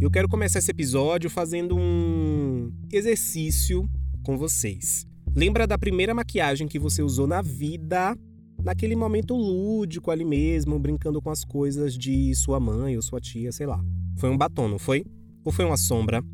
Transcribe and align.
Eu 0.00 0.10
quero 0.10 0.26
começar 0.30 0.60
esse 0.60 0.70
episódio 0.70 1.28
fazendo 1.28 1.76
um 1.76 2.72
exercício 2.90 3.86
com 4.22 4.38
vocês. 4.38 5.06
Lembra 5.36 5.66
da 5.66 5.76
primeira 5.76 6.14
maquiagem 6.14 6.66
que 6.66 6.78
você 6.78 7.02
usou 7.02 7.26
na 7.26 7.42
vida, 7.42 8.16
naquele 8.64 8.96
momento 8.96 9.36
lúdico 9.36 10.10
ali 10.10 10.24
mesmo, 10.24 10.78
brincando 10.78 11.20
com 11.20 11.28
as 11.28 11.44
coisas 11.44 11.98
de 11.98 12.34
sua 12.34 12.58
mãe 12.58 12.96
ou 12.96 13.02
sua 13.02 13.20
tia, 13.20 13.52
sei 13.52 13.66
lá. 13.66 13.78
Foi 14.16 14.30
um 14.30 14.38
batom, 14.38 14.68
não 14.68 14.78
foi? 14.78 15.04
Ou 15.44 15.52
foi 15.52 15.66
uma 15.66 15.76
sombra? 15.76 16.24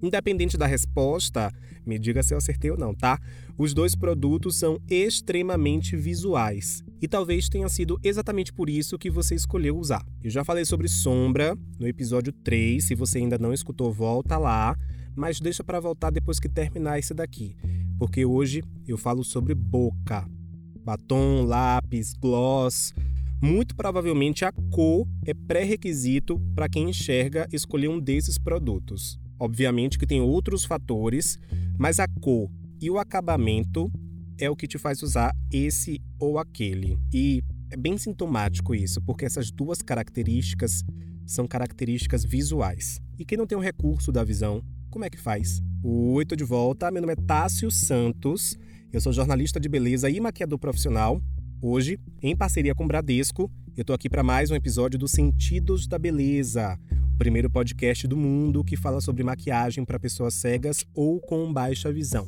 Independente 0.00 0.56
da 0.56 0.66
resposta, 0.66 1.50
me 1.84 1.98
diga 1.98 2.22
se 2.22 2.32
eu 2.32 2.38
acertei 2.38 2.70
ou 2.70 2.78
não, 2.78 2.94
tá? 2.94 3.18
Os 3.58 3.74
dois 3.74 3.96
produtos 3.96 4.56
são 4.56 4.78
extremamente 4.88 5.96
visuais. 5.96 6.84
E 7.02 7.08
talvez 7.08 7.48
tenha 7.48 7.68
sido 7.68 7.98
exatamente 8.02 8.52
por 8.52 8.68
isso 8.68 8.98
que 8.98 9.10
você 9.10 9.34
escolheu 9.34 9.76
usar. 9.78 10.04
Eu 10.22 10.30
já 10.30 10.44
falei 10.44 10.64
sobre 10.64 10.86
sombra 10.86 11.56
no 11.78 11.86
episódio 11.86 12.32
3, 12.32 12.84
se 12.84 12.94
você 12.94 13.18
ainda 13.18 13.38
não 13.38 13.54
escutou, 13.54 13.90
volta 13.90 14.36
lá, 14.36 14.76
mas 15.16 15.40
deixa 15.40 15.64
para 15.64 15.80
voltar 15.80 16.10
depois 16.10 16.38
que 16.38 16.48
terminar 16.48 16.98
esse 16.98 17.14
daqui, 17.14 17.56
porque 17.98 18.24
hoje 18.24 18.62
eu 18.86 18.98
falo 18.98 19.24
sobre 19.24 19.54
boca. 19.54 20.28
Batom, 20.84 21.44
lápis, 21.44 22.12
gloss, 22.12 22.92
muito 23.42 23.74
provavelmente 23.74 24.44
a 24.44 24.52
cor 24.70 25.08
é 25.24 25.32
pré-requisito 25.32 26.38
para 26.54 26.68
quem 26.68 26.90
enxerga 26.90 27.48
escolher 27.50 27.88
um 27.88 27.98
desses 27.98 28.38
produtos. 28.38 29.18
Obviamente 29.38 29.98
que 29.98 30.06
tem 30.06 30.20
outros 30.20 30.66
fatores, 30.66 31.38
mas 31.78 31.98
a 31.98 32.06
cor 32.20 32.50
e 32.78 32.90
o 32.90 32.98
acabamento 32.98 33.90
é 34.40 34.48
o 34.48 34.56
que 34.56 34.66
te 34.66 34.78
faz 34.78 35.02
usar 35.02 35.36
esse 35.52 36.00
ou 36.18 36.38
aquele. 36.38 36.98
E 37.12 37.42
é 37.70 37.76
bem 37.76 37.98
sintomático 37.98 38.74
isso, 38.74 39.00
porque 39.02 39.26
essas 39.26 39.50
duas 39.50 39.82
características 39.82 40.82
são 41.26 41.46
características 41.46 42.24
visuais. 42.24 42.98
E 43.18 43.24
quem 43.24 43.36
não 43.36 43.46
tem 43.46 43.56
o 43.56 43.60
recurso 43.60 44.10
da 44.10 44.24
visão, 44.24 44.64
como 44.88 45.04
é 45.04 45.10
que 45.10 45.18
faz? 45.18 45.60
Oi, 45.84 46.24
tô 46.24 46.34
de 46.34 46.42
volta. 46.42 46.90
Meu 46.90 47.02
nome 47.02 47.12
é 47.12 47.16
Tássio 47.16 47.70
Santos. 47.70 48.58
Eu 48.90 49.00
sou 49.00 49.12
jornalista 49.12 49.60
de 49.60 49.68
beleza 49.68 50.08
e 50.08 50.18
maquiador 50.18 50.58
profissional. 50.58 51.22
Hoje, 51.62 52.00
em 52.22 52.34
parceria 52.34 52.74
com 52.74 52.88
Bradesco, 52.88 53.50
eu 53.76 53.84
tô 53.84 53.92
aqui 53.92 54.08
para 54.08 54.22
mais 54.22 54.50
um 54.50 54.54
episódio 54.54 54.98
do 54.98 55.06
Sentidos 55.06 55.86
da 55.86 55.98
Beleza, 55.98 56.78
primeiro 57.18 57.50
podcast 57.50 58.08
do 58.08 58.16
mundo 58.16 58.64
que 58.64 58.76
fala 58.76 59.00
sobre 59.00 59.22
maquiagem 59.22 59.84
para 59.84 60.00
pessoas 60.00 60.34
cegas 60.34 60.84
ou 60.94 61.20
com 61.20 61.52
baixa 61.52 61.92
visão. 61.92 62.26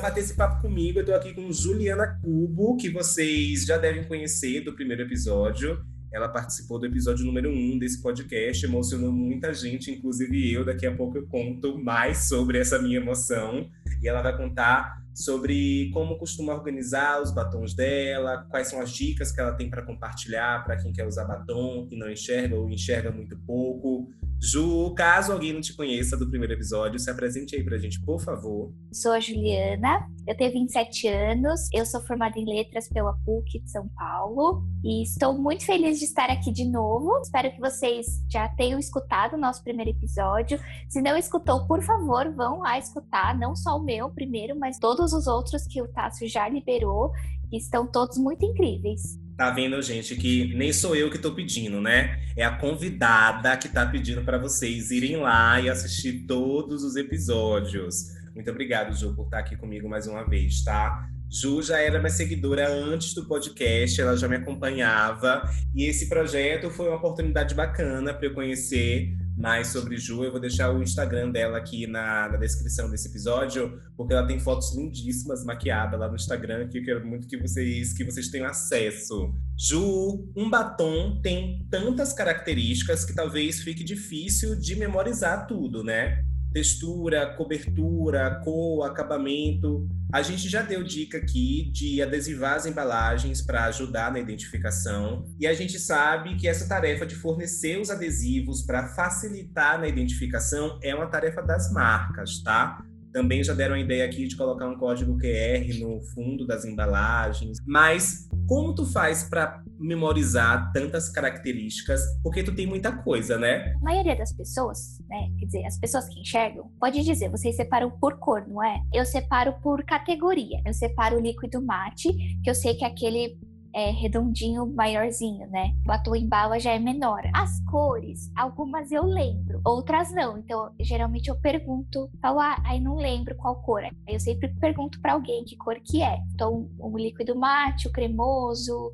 Bater 0.03 0.19
esse 0.19 0.33
papo 0.33 0.61
comigo, 0.61 0.99
eu 0.99 1.05
tô 1.05 1.13
aqui 1.13 1.33
com 1.33 1.49
Juliana 1.49 2.19
Cubo, 2.21 2.75
que 2.75 2.89
vocês 2.89 3.63
já 3.63 3.77
devem 3.77 4.03
conhecer 4.03 4.59
do 4.59 4.73
primeiro 4.73 5.03
episódio. 5.03 5.81
Ela 6.11 6.27
participou 6.27 6.77
do 6.77 6.85
episódio 6.85 7.25
número 7.25 7.49
um 7.49 7.79
desse 7.79 8.01
podcast, 8.01 8.65
emocionou 8.65 9.13
muita 9.13 9.53
gente, 9.53 9.89
inclusive 9.89 10.51
eu. 10.51 10.65
Daqui 10.65 10.85
a 10.85 10.93
pouco 10.93 11.17
eu 11.17 11.25
conto 11.27 11.81
mais 11.81 12.27
sobre 12.27 12.57
essa 12.59 12.77
minha 12.79 12.97
emoção. 12.97 13.69
E 14.01 14.09
ela 14.09 14.21
vai 14.21 14.35
contar 14.35 15.01
sobre 15.15 15.89
como 15.93 16.17
costuma 16.17 16.53
organizar 16.53 17.21
os 17.21 17.31
batons 17.31 17.73
dela, 17.73 18.45
quais 18.49 18.67
são 18.67 18.81
as 18.81 18.91
dicas 18.91 19.31
que 19.31 19.39
ela 19.39 19.53
tem 19.53 19.69
para 19.69 19.83
compartilhar 19.83 20.65
para 20.65 20.75
quem 20.75 20.91
quer 20.91 21.07
usar 21.07 21.23
batom 21.23 21.87
e 21.89 21.95
não 21.95 22.11
enxerga 22.11 22.57
ou 22.57 22.69
enxerga 22.69 23.09
muito 23.09 23.37
pouco. 23.37 24.09
Ju, 24.45 24.93
caso 24.93 25.31
alguém 25.31 25.53
não 25.53 25.61
te 25.61 25.73
conheça 25.73 26.17
do 26.17 26.29
primeiro 26.29 26.51
episódio, 26.51 26.99
se 26.99 27.09
apresente 27.09 27.55
aí 27.55 27.63
pra 27.63 27.77
gente, 27.77 28.01
por 28.01 28.19
favor. 28.19 28.73
Sou 28.91 29.13
a 29.13 29.19
Juliana, 29.21 30.05
eu 30.27 30.35
tenho 30.35 30.51
27 30.51 31.07
anos, 31.07 31.69
eu 31.73 31.85
sou 31.85 32.01
formada 32.01 32.37
em 32.37 32.43
letras 32.43 32.89
pela 32.89 33.13
PUC 33.25 33.61
de 33.61 33.71
São 33.71 33.87
Paulo 33.95 34.65
e 34.83 35.01
estou 35.01 35.41
muito 35.41 35.65
feliz 35.65 35.97
de 35.97 36.03
estar 36.03 36.29
aqui 36.29 36.51
de 36.51 36.65
novo. 36.65 37.17
Espero 37.21 37.51
que 37.51 37.59
vocês 37.61 38.05
já 38.29 38.49
tenham 38.49 38.77
escutado 38.77 39.35
o 39.35 39.39
nosso 39.39 39.63
primeiro 39.63 39.91
episódio. 39.91 40.59
Se 40.89 41.01
não 41.01 41.15
escutou, 41.15 41.65
por 41.65 41.81
favor, 41.81 42.29
vão 42.35 42.59
lá 42.59 42.77
escutar, 42.77 43.39
não 43.39 43.55
só 43.55 43.77
o 43.77 43.83
meu 43.83 44.09
primeiro, 44.09 44.59
mas 44.59 44.77
todos 44.77 45.13
os 45.13 45.25
outros 45.25 45.65
que 45.65 45.81
o 45.81 45.87
Tássio 45.87 46.27
já 46.27 46.49
liberou, 46.49 47.13
que 47.49 47.55
estão 47.55 47.87
todos 47.87 48.17
muito 48.17 48.43
incríveis. 48.45 49.22
Tá 49.35 49.49
vendo, 49.49 49.81
gente, 49.81 50.15
que 50.15 50.53
nem 50.53 50.71
sou 50.71 50.95
eu 50.95 51.09
que 51.09 51.17
tô 51.17 51.33
pedindo, 51.33 51.81
né? 51.81 52.19
É 52.37 52.45
a 52.45 52.55
convidada 52.55 53.57
que 53.57 53.67
tá 53.67 53.83
pedindo 53.85 54.21
para 54.23 54.37
vocês 54.37 54.91
irem 54.91 55.17
lá 55.17 55.59
e 55.59 55.69
assistir 55.69 56.25
todos 56.27 56.83
os 56.83 56.95
episódios. 56.95 58.13
Muito 58.35 58.49
obrigado, 58.51 58.95
Ju, 58.95 59.15
por 59.15 59.25
estar 59.25 59.39
aqui 59.39 59.55
comigo 59.55 59.89
mais 59.89 60.05
uma 60.05 60.23
vez, 60.23 60.63
tá? 60.63 61.09
Ju 61.31 61.63
já 61.63 61.79
era 61.79 61.97
minha 61.97 62.11
seguidora 62.11 62.69
antes 62.69 63.15
do 63.15 63.25
podcast, 63.25 63.99
ela 63.99 64.15
já 64.15 64.27
me 64.27 64.35
acompanhava. 64.35 65.41
E 65.73 65.85
esse 65.85 66.07
projeto 66.07 66.69
foi 66.69 66.87
uma 66.87 66.97
oportunidade 66.97 67.55
bacana 67.55 68.13
para 68.13 68.27
eu 68.27 68.35
conhecer 68.35 69.17
mais 69.35 69.67
sobre 69.67 69.97
Ju. 69.97 70.23
Eu 70.23 70.31
vou 70.31 70.39
deixar 70.39 70.73
o 70.73 70.81
Instagram 70.81 71.31
dela 71.31 71.57
aqui 71.57 71.87
na, 71.87 72.29
na, 72.29 72.37
descrição 72.37 72.89
desse 72.89 73.07
episódio, 73.07 73.79
porque 73.97 74.13
ela 74.13 74.25
tem 74.25 74.39
fotos 74.39 74.75
lindíssimas 74.75 75.43
maquiadas 75.43 75.99
lá 75.99 76.07
no 76.07 76.15
Instagram, 76.15 76.67
que 76.67 76.79
eu 76.79 76.83
quero 76.83 77.05
muito 77.05 77.27
que 77.27 77.37
vocês, 77.37 77.93
que 77.93 78.03
vocês 78.03 78.29
tenham 78.29 78.47
acesso. 78.47 79.33
Ju, 79.57 80.31
um 80.35 80.49
batom 80.49 81.21
tem 81.21 81.67
tantas 81.69 82.13
características 82.13 83.05
que 83.05 83.13
talvez 83.13 83.61
fique 83.61 83.83
difícil 83.83 84.55
de 84.55 84.75
memorizar 84.75 85.47
tudo, 85.47 85.83
né? 85.83 86.23
Textura, 86.53 87.35
cobertura, 87.35 88.39
cor, 88.43 88.85
acabamento. 88.85 89.87
A 90.13 90.21
gente 90.21 90.47
já 90.47 90.61
deu 90.61 90.83
dica 90.83 91.17
aqui 91.17 91.71
de 91.71 92.01
adesivar 92.01 92.53
as 92.53 92.65
embalagens 92.65 93.41
para 93.41 93.65
ajudar 93.65 94.11
na 94.11 94.19
identificação. 94.19 95.25
E 95.39 95.47
a 95.47 95.53
gente 95.53 95.79
sabe 95.79 96.35
que 96.35 96.47
essa 96.47 96.67
tarefa 96.67 97.05
de 97.05 97.15
fornecer 97.15 97.79
os 97.81 97.89
adesivos 97.89 98.61
para 98.61 98.89
facilitar 98.89 99.79
na 99.79 99.87
identificação 99.87 100.79
é 100.83 100.93
uma 100.93 101.07
tarefa 101.07 101.41
das 101.41 101.71
marcas, 101.71 102.43
tá? 102.43 102.83
Também 103.11 103.43
já 103.43 103.53
deram 103.53 103.75
a 103.75 103.79
ideia 103.79 104.05
aqui 104.05 104.27
de 104.27 104.35
colocar 104.35 104.67
um 104.67 104.77
código 104.77 105.17
QR 105.17 105.79
no 105.79 106.01
fundo 106.13 106.45
das 106.45 106.65
embalagens. 106.65 107.57
Mas 107.65 108.27
como 108.47 108.73
tu 108.73 108.85
faz 108.85 109.23
para 109.23 109.63
memorizar 109.79 110.71
tantas 110.71 111.09
características? 111.09 112.01
Porque 112.21 112.43
tu 112.43 112.53
tem 112.53 112.67
muita 112.67 112.91
coisa, 112.91 113.37
né? 113.37 113.73
A 113.75 113.83
maioria 113.83 114.15
das 114.15 114.33
pessoas, 114.33 114.99
né? 115.09 115.29
Quer 115.39 115.45
dizer, 115.45 115.65
as 115.65 115.79
pessoas 115.79 116.07
que 116.07 116.19
enxergam, 116.19 116.71
pode 116.79 117.03
dizer, 117.03 117.29
vocês 117.29 117.55
separam 117.55 117.91
por 117.91 118.17
cor, 118.19 118.47
não 118.47 118.63
é? 118.63 118.81
Eu 118.93 119.05
separo 119.05 119.53
por 119.61 119.83
categoria. 119.83 120.61
Eu 120.65 120.73
separo 120.73 121.17
o 121.17 121.21
líquido 121.21 121.61
mate, 121.61 122.11
que 122.43 122.49
eu 122.49 122.55
sei 122.55 122.75
que 122.75 122.83
é 122.83 122.87
aquele 122.87 123.37
é, 123.73 123.89
redondinho 123.91 124.65
maiorzinho, 124.67 125.49
né? 125.49 125.73
O 125.87 126.27
bala 126.27 126.59
já 126.59 126.71
é 126.71 126.79
menor. 126.79 127.21
As 127.33 127.59
cores, 127.65 128.31
algumas 128.35 128.91
eu 128.91 129.03
lembro, 129.03 129.61
outras 129.65 130.11
não. 130.11 130.37
Então, 130.37 130.71
geralmente 130.79 131.29
eu 131.29 131.35
pergunto, 131.35 132.09
falo, 132.21 132.39
ah, 132.39 132.61
aí 132.65 132.79
não 132.79 132.95
lembro 132.95 133.35
qual 133.35 133.61
cor 133.61 133.83
é. 133.83 133.91
Eu 134.07 134.19
sempre 134.19 134.49
pergunto 134.59 134.99
para 135.01 135.13
alguém 135.13 135.43
que 135.43 135.55
cor 135.55 135.79
que 135.83 136.01
é. 136.01 136.19
Então, 136.33 136.69
o 136.79 136.97
líquido 136.97 137.35
mate, 137.35 137.87
o 137.87 137.91
cremoso, 137.91 138.91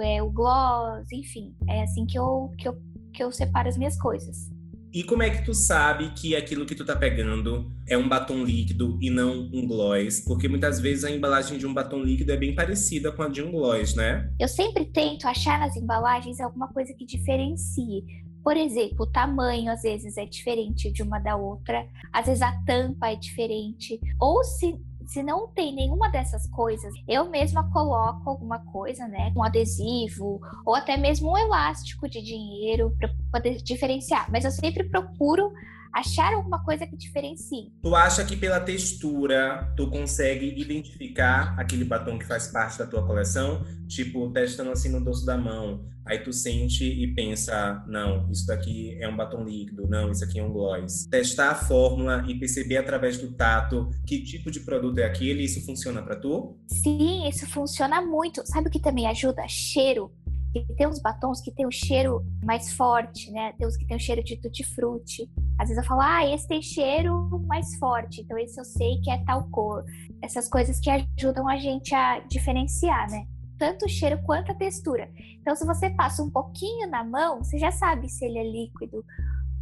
é, 0.00 0.22
o 0.22 0.30
gloss, 0.30 1.10
enfim. 1.12 1.54
É 1.68 1.82
assim 1.82 2.06
que 2.06 2.18
eu, 2.18 2.50
que 2.58 2.68
eu, 2.68 2.76
que 3.12 3.22
eu 3.22 3.32
separo 3.32 3.68
as 3.68 3.76
minhas 3.76 3.98
coisas. 4.00 4.51
E 4.92 5.02
como 5.02 5.22
é 5.22 5.30
que 5.30 5.42
tu 5.42 5.54
sabe 5.54 6.10
que 6.10 6.36
aquilo 6.36 6.66
que 6.66 6.74
tu 6.74 6.84
tá 6.84 6.94
pegando 6.94 7.72
é 7.88 7.96
um 7.96 8.06
batom 8.06 8.44
líquido 8.44 8.98
e 9.00 9.08
não 9.08 9.48
um 9.52 9.66
gloss? 9.66 10.20
Porque 10.20 10.46
muitas 10.48 10.78
vezes 10.78 11.04
a 11.04 11.10
embalagem 11.10 11.56
de 11.56 11.66
um 11.66 11.72
batom 11.72 12.02
líquido 12.02 12.30
é 12.30 12.36
bem 12.36 12.54
parecida 12.54 13.10
com 13.10 13.22
a 13.22 13.28
de 13.28 13.42
um 13.42 13.50
gloss, 13.50 13.94
né? 13.94 14.30
Eu 14.38 14.48
sempre 14.48 14.84
tento 14.84 15.26
achar 15.26 15.58
nas 15.58 15.76
embalagens 15.76 16.40
alguma 16.40 16.68
coisa 16.68 16.92
que 16.92 17.06
diferencie. 17.06 18.04
Por 18.44 18.54
exemplo, 18.54 19.06
o 19.06 19.06
tamanho 19.06 19.72
às 19.72 19.80
vezes 19.80 20.18
é 20.18 20.26
diferente 20.26 20.92
de 20.92 21.02
uma 21.02 21.18
da 21.18 21.36
outra, 21.36 21.86
às 22.12 22.26
vezes 22.26 22.42
a 22.42 22.52
tampa 22.66 23.08
é 23.08 23.16
diferente, 23.16 23.98
ou 24.20 24.44
se 24.44 24.76
se 25.06 25.22
não 25.22 25.48
tem 25.48 25.74
nenhuma 25.74 26.08
dessas 26.08 26.46
coisas, 26.48 26.92
eu 27.08 27.28
mesma 27.30 27.70
coloco 27.70 28.28
alguma 28.28 28.58
coisa, 28.58 29.06
né, 29.08 29.32
um 29.36 29.42
adesivo 29.42 30.40
ou 30.64 30.74
até 30.74 30.96
mesmo 30.96 31.32
um 31.32 31.38
elástico 31.38 32.08
de 32.08 32.22
dinheiro 32.22 32.94
para 32.98 33.10
poder 33.30 33.56
diferenciar. 33.62 34.30
Mas 34.30 34.44
eu 34.44 34.50
sempre 34.50 34.84
procuro 34.84 35.52
achar 35.92 36.32
alguma 36.32 36.64
coisa 36.64 36.86
que 36.86 36.96
diferencie. 36.96 37.72
Tu 37.82 37.94
acha 37.94 38.24
que 38.24 38.36
pela 38.36 38.60
textura 38.60 39.72
tu 39.76 39.88
consegue 39.90 40.58
identificar 40.60 41.54
aquele 41.58 41.84
batom 41.84 42.18
que 42.18 42.26
faz 42.26 42.48
parte 42.48 42.78
da 42.78 42.86
tua 42.86 43.06
coleção? 43.06 43.64
Tipo, 43.86 44.30
testando 44.30 44.70
assim 44.70 44.88
no 44.88 45.04
dorso 45.04 45.26
da 45.26 45.36
mão, 45.36 45.84
aí 46.04 46.18
tu 46.18 46.32
sente 46.32 46.84
e 46.84 47.14
pensa, 47.14 47.84
não, 47.86 48.30
isso 48.30 48.46
daqui 48.46 48.96
é 49.00 49.08
um 49.08 49.16
batom 49.16 49.44
líquido, 49.44 49.86
não, 49.86 50.10
isso 50.10 50.24
aqui 50.24 50.38
é 50.38 50.44
um 50.44 50.52
gloss. 50.52 51.06
Testar 51.10 51.50
a 51.50 51.54
fórmula 51.54 52.24
e 52.26 52.38
perceber 52.38 52.78
através 52.78 53.18
do 53.18 53.32
tato 53.32 53.90
que 54.06 54.22
tipo 54.22 54.50
de 54.50 54.60
produto 54.60 54.98
é 54.98 55.04
aquele, 55.04 55.44
isso 55.44 55.64
funciona 55.64 56.02
para 56.02 56.16
tu? 56.16 56.56
Sim, 56.68 57.28
isso 57.28 57.46
funciona 57.46 58.00
muito. 58.00 58.42
Sabe 58.46 58.68
o 58.68 58.70
que 58.70 58.80
também 58.80 59.06
ajuda? 59.06 59.46
Cheiro. 59.46 60.10
E 60.54 60.64
tem 60.74 60.86
uns 60.86 61.00
batons 61.00 61.40
que 61.40 61.50
tem 61.50 61.66
um 61.66 61.70
cheiro 61.70 62.22
mais 62.44 62.72
forte, 62.72 63.30
né? 63.30 63.52
Tem 63.58 63.66
uns 63.66 63.76
que 63.76 63.86
tem 63.86 63.96
um 63.96 64.00
cheiro 64.00 64.22
de 64.22 64.36
tutti-frutti. 64.36 65.30
Às 65.58 65.68
vezes 65.68 65.82
eu 65.82 65.88
falo, 65.88 66.02
ah, 66.02 66.26
esse 66.26 66.46
tem 66.46 66.60
cheiro 66.60 67.42
mais 67.46 67.76
forte, 67.76 68.20
então 68.20 68.36
esse 68.36 68.60
eu 68.60 68.64
sei 68.64 69.00
que 69.00 69.10
é 69.10 69.24
tal 69.24 69.48
cor. 69.50 69.84
Essas 70.20 70.48
coisas 70.48 70.78
que 70.78 70.90
ajudam 70.90 71.48
a 71.48 71.56
gente 71.56 71.94
a 71.94 72.20
diferenciar, 72.20 73.10
né? 73.10 73.26
Tanto 73.58 73.86
o 73.86 73.88
cheiro 73.88 74.20
quanto 74.24 74.52
a 74.52 74.54
textura. 74.54 75.08
Então, 75.40 75.54
se 75.54 75.64
você 75.64 75.88
passa 75.90 76.22
um 76.22 76.30
pouquinho 76.30 76.88
na 76.90 77.04
mão, 77.04 77.42
você 77.42 77.58
já 77.58 77.70
sabe 77.70 78.08
se 78.08 78.24
ele 78.24 78.38
é 78.38 78.44
líquido, 78.44 79.04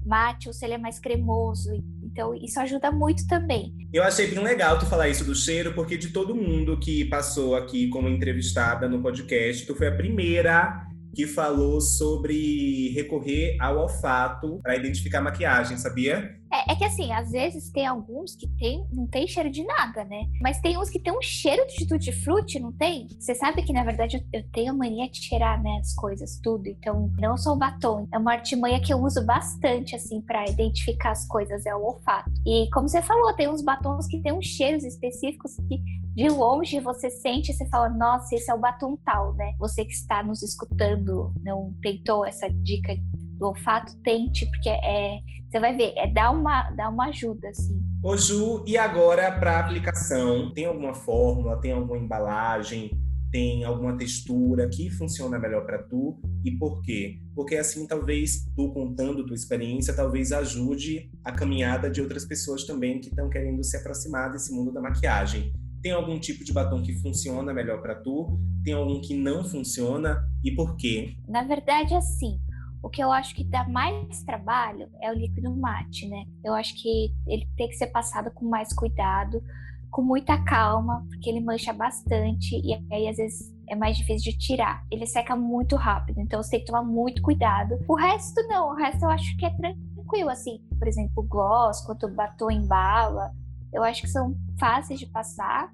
mate 0.05 0.49
ou 0.49 0.55
se 0.55 0.65
ele 0.65 0.75
é 0.75 0.79
mais 0.79 0.99
cremoso. 0.99 1.71
Então, 2.11 2.35
isso 2.35 2.59
ajuda 2.61 2.91
muito 2.91 3.27
também. 3.27 3.73
Eu 3.93 4.03
achei 4.03 4.27
bem 4.27 4.43
legal 4.43 4.79
tu 4.79 4.87
falar 4.87 5.09
isso 5.09 5.25
do 5.25 5.35
cheiro, 5.35 5.73
porque 5.75 5.97
de 5.97 6.09
todo 6.09 6.35
mundo 6.35 6.79
que 6.79 7.05
passou 7.07 7.55
aqui 7.55 7.89
como 7.89 8.09
entrevistada 8.09 8.89
no 8.89 9.03
podcast, 9.03 9.67
tu 9.67 9.75
foi 9.75 9.89
a 9.89 9.97
primeira 9.97 10.87
que 11.15 11.27
falou 11.27 11.81
sobre 11.81 12.91
recorrer 12.95 13.57
ao 13.61 13.79
olfato 13.79 14.61
para 14.63 14.77
identificar 14.77 15.21
maquiagem, 15.21 15.77
sabia? 15.77 16.40
É, 16.53 16.73
é, 16.73 16.77
que 16.77 16.85
assim, 16.85 17.13
às 17.13 17.31
vezes 17.31 17.71
tem 17.71 17.87
alguns 17.87 18.35
que 18.35 18.49
tem, 18.59 18.85
não 18.93 19.07
tem 19.07 19.27
cheiro 19.27 19.51
de 19.51 19.65
nada, 19.65 20.05
né? 20.05 20.27
Mas 20.43 20.61
tem 20.61 20.77
uns 20.77 20.91
que 20.91 20.99
tem 20.99 21.17
um 21.17 21.23
cheiro 21.23 21.65
de 21.67 21.87
tutti-frutti, 21.87 22.59
não 22.59 22.73
tem? 22.73 23.07
Você 23.19 23.35
sabe 23.35 23.63
que, 23.63 23.73
na 23.73 23.85
verdade, 23.85 24.27
eu, 24.33 24.43
tenho 24.51 24.73
a 24.73 24.77
mania 24.77 25.09
de 25.09 25.23
cheirar, 25.23 25.63
né, 25.63 25.79
as 25.81 25.95
coisas, 25.95 26.41
tudo. 26.43 26.67
Então, 26.67 27.13
não 27.19 27.37
só 27.37 27.53
o 27.53 27.57
batom. 27.57 28.09
É 28.13 28.19
uma 28.19 28.33
artimanha 28.33 28.81
que 28.81 28.93
eu 28.93 28.99
uso 28.99 29.25
bastante, 29.25 29.95
assim, 29.95 30.21
para 30.21 30.49
identificar 30.51 31.13
as 31.13 31.27
coisas, 31.27 31.65
é 31.67 31.75
o 31.75 31.85
olfato. 31.85 32.31
E 32.45 32.69
como 32.73 32.89
você 32.89 33.01
falou, 33.01 33.33
tem 33.35 33.49
uns 33.49 33.63
batons 33.63 34.07
que 34.09 34.21
tem 34.21 34.33
uns 34.33 34.47
cheiros 34.47 34.85
específicos 34.85 35.55
que 35.69 35.81
de 36.15 36.29
longe 36.29 36.81
você 36.81 37.09
sente 37.09 37.53
e 37.53 37.55
você 37.55 37.67
fala, 37.69 37.89
nossa, 37.89 38.35
esse 38.35 38.51
é 38.51 38.55
o 38.55 38.59
batom 38.59 38.97
tal, 39.05 39.33
né? 39.35 39.55
Você 39.59 39.85
que 39.85 39.93
está 39.93 40.23
nos 40.23 40.43
escutando, 40.43 41.33
não 41.43 41.73
tentou 41.81 42.27
essa 42.27 42.49
dica 42.51 42.93
do 43.41 43.47
olfato, 43.47 43.97
tente, 44.05 44.47
porque 44.47 44.69
é, 44.69 45.19
você 45.51 45.59
vai 45.59 45.75
ver, 45.75 45.95
é 45.97 46.07
dar 46.13 46.31
uma, 46.31 46.71
dar 46.71 46.91
uma 46.91 47.07
ajuda, 47.07 47.49
assim. 47.49 47.83
Ô 48.03 48.17
Ju, 48.17 48.63
e 48.67 48.77
agora 48.77 49.33
para 49.33 49.59
aplicação? 49.59 50.53
Tem 50.53 50.67
alguma 50.67 50.95
fórmula, 50.95 51.61
tem 51.61 51.73
alguma 51.73 51.99
embalagem, 51.99 52.91
tem 53.33 53.65
alguma 53.65 53.97
textura 53.97 54.69
que 54.69 54.91
funciona 54.91 55.39
melhor 55.39 55.65
para 55.65 55.83
tu 55.83 56.21
e 56.45 56.53
por 56.53 56.83
quê? 56.83 57.21
Porque 57.35 57.57
assim 57.57 57.87
talvez 57.87 58.45
tu 58.57 58.73
contando 58.73 59.25
tua 59.25 59.35
experiência 59.35 59.95
talvez 59.95 60.33
ajude 60.33 61.11
a 61.25 61.31
caminhada 61.31 61.91
de 61.91 62.01
outras 62.01 62.25
pessoas 62.25 62.65
também 62.65 63.01
que 63.01 63.09
estão 63.09 63.29
querendo 63.31 63.63
se 63.63 63.77
aproximar 63.77 64.33
desse 64.33 64.53
mundo 64.53 64.73
da 64.73 64.81
maquiagem. 64.81 65.53
Tem 65.83 65.93
algum 65.93 66.19
tipo 66.19 66.45
de 66.45 66.53
batom 66.53 66.83
que 66.83 66.93
funciona 67.01 67.55
melhor 67.55 67.81
para 67.81 67.95
tu? 67.95 68.39
Tem 68.65 68.75
algum 68.75 69.01
que 69.01 69.15
não 69.15 69.45
funciona 69.45 70.29
e 70.45 70.55
por 70.55 70.77
quê? 70.77 71.15
Na 71.29 71.45
verdade, 71.45 71.95
assim, 71.95 72.39
o 72.83 72.89
que 72.89 73.03
eu 73.03 73.13
acho 73.13 73.35
que 73.35 73.45
dá 73.45 73.69
mais 73.69 74.23
trabalho 74.23 74.89
é 75.03 75.11
o 75.11 75.15
líquido 75.15 75.55
mate, 75.55 76.09
né? 76.09 76.25
Eu 76.43 76.55
acho 76.55 76.75
que 76.81 77.13
ele 77.27 77.47
tem 77.57 77.69
que 77.69 77.75
ser 77.77 77.89
passado 77.89 78.31
com 78.31 78.49
mais 78.49 78.73
cuidado, 78.73 79.43
com 79.91 80.03
muita 80.03 80.43
calma, 80.45 81.05
porque 81.09 81.29
ele 81.29 81.41
mancha 81.41 81.73
bastante 81.73 82.57
e 82.57 82.75
aí 82.93 83.09
às 83.09 83.17
vezes 83.17 83.55
é 83.69 83.75
mais 83.77 83.97
difícil 83.97 84.33
de 84.33 84.39
tirar. 84.39 84.85
Ele 84.91 85.07
seca 85.07 85.37
muito 85.37 85.77
rápido, 85.77 86.21
então 86.21 86.43
você 86.43 86.53
tem 86.53 86.61
que 86.61 86.67
tomar 86.67 86.83
muito 86.83 87.23
cuidado. 87.23 87.79
O 87.89 87.95
resto 87.95 88.41
não, 88.49 88.71
o 88.71 88.75
resto 88.75 89.05
eu 89.05 89.11
acho 89.11 89.37
que 89.37 89.45
é 89.45 89.51
tranquilo, 89.51 90.31
assim. 90.31 90.61
Por 90.79 90.89
exemplo, 90.89 91.23
gloss, 91.23 91.81
quanto 91.85 92.09
batom 92.09 92.51
em 92.51 92.67
bala, 92.67 93.31
eu 93.73 93.83
acho 93.85 94.03
que 94.03 94.09
são 94.09 94.35
fáceis 94.59 94.99
de 94.99 95.07
passar. 95.07 95.71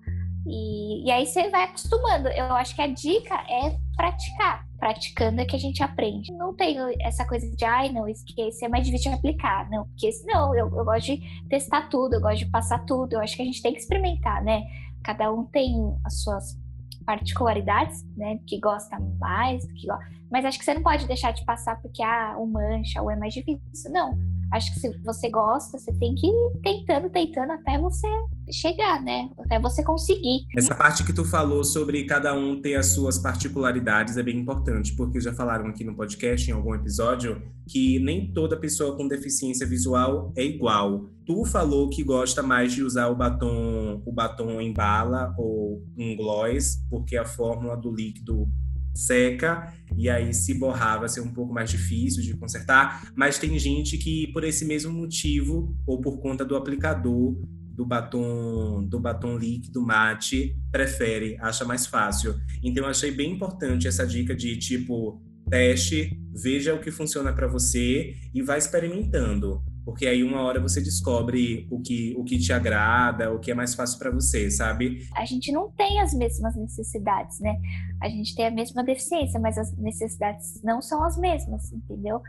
E, 0.46 1.06
e 1.06 1.10
aí 1.10 1.26
você 1.26 1.48
vai 1.50 1.64
acostumando. 1.64 2.28
Eu 2.28 2.54
acho 2.54 2.74
que 2.74 2.82
a 2.82 2.86
dica 2.86 3.34
é 3.34 3.76
praticar. 3.96 4.65
Praticando 4.78 5.40
é 5.40 5.44
que 5.44 5.56
a 5.56 5.58
gente 5.58 5.82
aprende. 5.82 6.32
Não 6.32 6.54
tenho 6.54 6.88
essa 7.00 7.26
coisa 7.26 7.48
de, 7.50 7.64
ai, 7.64 7.90
não, 7.90 8.06
esquece, 8.08 8.64
é 8.64 8.68
mais 8.68 8.84
difícil 8.84 9.10
de 9.10 9.18
aplicar. 9.18 9.68
Não, 9.70 9.86
porque 9.86 10.10
não, 10.24 10.54
eu, 10.54 10.66
eu 10.66 10.84
gosto 10.84 11.06
de 11.06 11.20
testar 11.48 11.88
tudo, 11.88 12.14
eu 12.14 12.20
gosto 12.20 12.44
de 12.44 12.50
passar 12.50 12.84
tudo. 12.84 13.14
Eu 13.14 13.20
acho 13.20 13.36
que 13.36 13.42
a 13.42 13.46
gente 13.46 13.62
tem 13.62 13.72
que 13.72 13.80
experimentar, 13.80 14.42
né? 14.42 14.62
Cada 15.02 15.32
um 15.32 15.44
tem 15.44 15.74
as 16.04 16.22
suas 16.22 16.58
particularidades, 17.04 18.04
né? 18.16 18.38
Que 18.46 18.58
gosta 18.58 18.98
mais, 19.18 19.64
que 19.72 19.86
gosta. 19.86 20.04
Mas 20.30 20.44
acho 20.44 20.58
que 20.58 20.64
você 20.64 20.74
não 20.74 20.82
pode 20.82 21.06
deixar 21.06 21.32
de 21.32 21.44
passar 21.44 21.80
porque, 21.80 22.02
ah, 22.02 22.36
um 22.38 22.46
mancha 22.46 23.00
ou 23.00 23.10
é 23.10 23.16
mais 23.16 23.32
difícil. 23.32 23.90
Não 23.90 24.35
acho 24.52 24.72
que 24.74 24.80
se 24.80 24.98
você 25.04 25.30
gosta, 25.30 25.78
você 25.78 25.92
tem 25.92 26.14
que 26.14 26.26
ir 26.26 26.60
tentando, 26.62 27.10
tentando 27.10 27.52
até 27.52 27.78
você 27.78 28.06
chegar, 28.50 29.02
né? 29.02 29.28
Até 29.38 29.60
você 29.60 29.82
conseguir. 29.82 30.46
Essa 30.56 30.74
parte 30.74 31.04
que 31.04 31.12
tu 31.12 31.24
falou 31.24 31.64
sobre 31.64 32.04
cada 32.04 32.34
um 32.34 32.60
ter 32.60 32.74
as 32.74 32.86
suas 32.86 33.18
particularidades 33.18 34.16
é 34.16 34.22
bem 34.22 34.38
importante, 34.38 34.94
porque 34.94 35.20
já 35.20 35.32
falaram 35.32 35.66
aqui 35.66 35.84
no 35.84 35.94
podcast, 35.96 36.50
em 36.50 36.54
algum 36.54 36.74
episódio, 36.74 37.42
que 37.68 37.98
nem 37.98 38.32
toda 38.32 38.56
pessoa 38.56 38.96
com 38.96 39.08
deficiência 39.08 39.66
visual 39.66 40.32
é 40.36 40.44
igual. 40.44 41.10
Tu 41.26 41.44
falou 41.44 41.90
que 41.90 42.04
gosta 42.04 42.42
mais 42.42 42.72
de 42.72 42.82
usar 42.82 43.08
o 43.08 43.16
batom, 43.16 44.02
o 44.06 44.12
batom 44.12 44.60
em 44.60 44.72
bala 44.72 45.34
ou 45.36 45.82
um 45.98 46.16
gloss, 46.16 46.76
porque 46.88 47.16
a 47.16 47.24
fórmula 47.24 47.76
do 47.76 47.92
líquido 47.92 48.48
seca 48.96 49.72
e 49.96 50.08
aí 50.10 50.32
se 50.34 50.54
borrar 50.54 51.00
vai 51.00 51.08
ser 51.08 51.20
um 51.20 51.32
pouco 51.32 51.52
mais 51.52 51.70
difícil 51.70 52.22
de 52.22 52.36
consertar, 52.36 53.10
mas 53.14 53.38
tem 53.38 53.58
gente 53.58 53.96
que 53.96 54.26
por 54.32 54.44
esse 54.44 54.64
mesmo 54.64 54.92
motivo 54.92 55.76
ou 55.86 56.00
por 56.00 56.18
conta 56.18 56.44
do 56.44 56.56
aplicador 56.56 57.36
do 57.76 57.84
batom 57.84 58.84
do 58.84 58.98
batom 58.98 59.36
líquido 59.36 59.82
mate 59.82 60.56
prefere, 60.72 61.36
acha 61.40 61.64
mais 61.64 61.86
fácil. 61.86 62.34
Então 62.62 62.84
eu 62.84 62.90
achei 62.90 63.10
bem 63.10 63.32
importante 63.32 63.86
essa 63.86 64.06
dica 64.06 64.34
de 64.34 64.56
tipo 64.56 65.22
teste, 65.48 66.18
veja 66.34 66.74
o 66.74 66.80
que 66.80 66.90
funciona 66.90 67.32
para 67.32 67.46
você 67.46 68.14
e 68.34 68.42
vai 68.42 68.58
experimentando 68.58 69.62
porque 69.86 70.04
aí 70.04 70.24
uma 70.24 70.42
hora 70.42 70.60
você 70.60 70.80
descobre 70.80 71.68
o 71.70 71.80
que, 71.80 72.12
o 72.18 72.24
que 72.24 72.38
te 72.38 72.52
agrada, 72.52 73.32
o 73.32 73.38
que 73.38 73.52
é 73.52 73.54
mais 73.54 73.72
fácil 73.72 74.00
para 74.00 74.10
você, 74.10 74.50
sabe? 74.50 75.06
A 75.14 75.24
gente 75.24 75.52
não 75.52 75.70
tem 75.70 76.00
as 76.00 76.12
mesmas 76.12 76.56
necessidades, 76.56 77.38
né? 77.38 77.56
A 78.02 78.08
gente 78.08 78.34
tem 78.34 78.46
a 78.46 78.50
mesma 78.50 78.82
deficiência, 78.82 79.38
mas 79.38 79.56
as 79.56 79.74
necessidades 79.76 80.60
não 80.64 80.82
são 80.82 81.04
as 81.04 81.16
mesmas, 81.16 81.72
entendeu? 81.72 82.20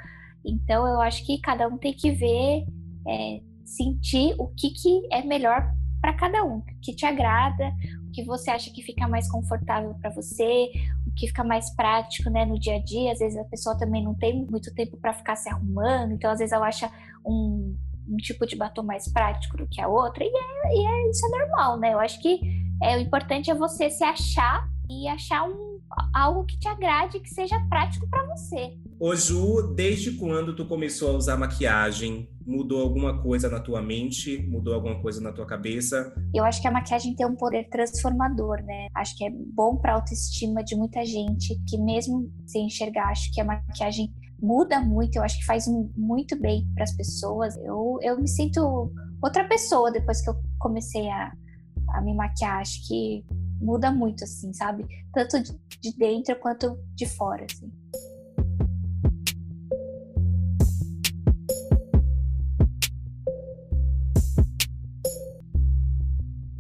Então 0.46 0.88
eu 0.88 1.02
acho 1.02 1.26
que 1.26 1.42
cada 1.42 1.68
um 1.68 1.80
tem 1.80 1.96
que 1.96 2.12
ver, 2.12 2.64
é, 3.08 3.42
sentir 3.66 4.36
o 4.38 4.50
que, 4.50 4.70
que 4.70 5.02
é 5.12 5.24
melhor 5.24 5.74
para 6.00 6.14
cada 6.14 6.44
um, 6.44 6.60
o 6.60 6.64
que 6.80 6.94
te 6.94 7.08
agrada, 7.08 7.74
o 8.08 8.12
que 8.12 8.24
você 8.24 8.52
acha 8.52 8.72
que 8.72 8.84
fica 8.84 9.08
mais 9.08 9.28
confortável 9.32 9.96
para 9.96 10.12
você, 10.12 10.70
que 11.18 11.28
fica 11.28 11.44
mais 11.44 11.74
prático, 11.76 12.30
né, 12.30 12.46
no 12.46 12.60
dia 12.60 12.76
a 12.76 12.84
dia. 12.84 13.12
Às 13.12 13.20
vezes 13.20 13.38
a 13.38 13.44
pessoa 13.46 13.78
também 13.78 14.04
não 14.04 14.14
tem 14.14 14.46
muito 14.46 14.74
tempo 14.74 14.98
para 14.98 15.14
ficar 15.14 15.36
se 15.36 15.50
arrumando, 15.50 16.14
então 16.14 16.30
às 16.30 16.40
vezes 16.40 16.54
ela 16.54 16.68
acha 16.68 16.90
um, 17.26 17.76
um, 18.08 18.18
tipo 18.18 18.46
de 18.46 18.56
batom 18.56 18.84
mais 18.84 19.12
prático 19.12 19.58
do 19.58 19.68
que 19.68 19.82
a 19.82 19.88
outra, 19.88 20.24
e, 20.24 20.28
é, 20.28 20.74
e 20.74 20.86
é, 20.86 21.10
isso 21.10 21.26
é 21.26 21.30
normal, 21.30 21.80
né? 21.80 21.94
Eu 21.94 22.00
acho 22.00 22.22
que 22.22 22.40
é, 22.82 22.96
o 22.96 23.00
importante 23.00 23.50
é 23.50 23.56
você 23.56 23.90
se 23.90 24.04
achar 24.04 24.70
e 24.90 25.08
achar 25.08 25.44
um, 25.44 25.67
algo 26.14 26.46
que 26.46 26.58
te 26.58 26.68
agrade, 26.68 27.20
que 27.20 27.30
seja 27.30 27.60
prático 27.70 28.08
para 28.10 28.26
você. 28.28 28.78
Ô 29.00 29.16
Ju, 29.16 29.74
desde 29.76 30.12
quando 30.14 30.56
tu 30.56 30.66
começou 30.66 31.12
a 31.12 31.18
usar 31.18 31.38
maquiagem? 31.38 32.30
Mudou 32.46 32.82
alguma 32.82 33.22
coisa 33.22 33.50
na 33.50 33.60
tua 33.60 33.82
mente? 33.82 34.38
Mudou 34.48 34.74
alguma 34.74 35.02
coisa 35.02 35.22
na 35.22 35.34
tua 35.34 35.46
cabeça? 35.46 36.14
Eu 36.34 36.46
acho 36.46 36.62
que 36.62 36.68
a 36.68 36.72
maquiagem 36.72 37.14
tem 37.16 37.26
um 37.26 37.36
poder 37.36 37.70
transformador, 37.70 38.64
né? 38.64 38.88
Acho 38.96 39.18
que 39.18 39.26
é 39.26 39.30
bom 39.30 39.76
para 39.78 39.94
autoestima 39.94 40.64
de 40.64 40.76
muita 40.76 41.06
gente 41.06 41.60
que 41.68 41.78
mesmo 41.78 42.32
sem 42.46 42.68
enxergar, 42.68 43.10
acho 43.10 43.32
que 43.34 43.42
a 43.42 43.46
maquiagem 43.46 44.14
muda 44.42 44.80
muito, 44.80 45.18
eu 45.18 45.24
acho 45.24 45.40
que 45.40 45.46
faz 45.46 45.66
muito 45.96 46.40
bem 46.40 46.68
para 46.74 46.84
as 46.84 46.96
pessoas. 46.96 47.58
Eu, 47.58 47.98
eu 48.02 48.18
me 48.20 48.28
sinto 48.28 48.92
outra 49.22 49.48
pessoa 49.48 49.92
depois 49.92 50.22
que 50.22 50.30
eu 50.30 50.36
comecei 50.60 51.10
a, 51.10 51.32
a 51.90 52.02
me 52.02 52.16
maquiar. 52.16 52.62
Acho 52.62 52.88
que 52.88 53.26
muda 53.60 53.92
muito, 53.92 54.24
assim, 54.24 54.54
sabe? 54.54 54.86
Tanto 55.14 55.42
de 55.82 55.98
dentro 55.98 56.36
quanto 56.38 56.78
de 56.96 57.06
fora, 57.06 57.46
assim. 57.46 57.72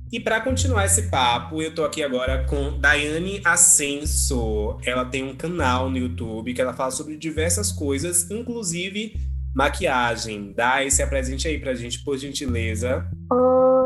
E 0.09 0.21
para 0.21 0.39
continuar 0.39 0.85
esse 0.85 1.09
papo, 1.09 1.61
eu 1.61 1.75
tô 1.75 1.83
aqui 1.83 2.01
agora 2.01 2.45
com 2.45 2.79
Daiane 2.79 3.41
Ascenso. 3.43 4.79
Ela 4.85 5.03
tem 5.03 5.23
um 5.23 5.35
canal 5.35 5.89
no 5.89 5.97
YouTube 5.97 6.53
que 6.53 6.61
ela 6.61 6.73
fala 6.73 6.91
sobre 6.91 7.17
diversas 7.17 7.73
coisas, 7.73 8.31
inclusive 8.31 9.19
maquiagem. 9.53 10.53
Dai, 10.55 10.89
se 10.89 11.03
apresente 11.03 11.47
aí 11.47 11.59
pra 11.59 11.73
gente, 11.73 12.03
por 12.03 12.17
gentileza. 12.17 13.05
Oi, 13.31 13.76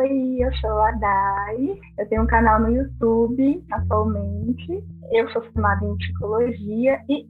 eu 0.41 0.53
sou 0.55 0.79
a 0.79 0.91
Dai. 0.91 1.79
Eu 1.97 2.09
tenho 2.09 2.23
um 2.23 2.27
canal 2.27 2.59
no 2.59 2.69
YouTube 2.69 3.63
atualmente. 3.71 4.83
Eu 5.11 5.29
sou 5.31 5.41
formada 5.51 5.85
em 5.85 5.97
psicologia 5.97 6.99
e 7.09 7.27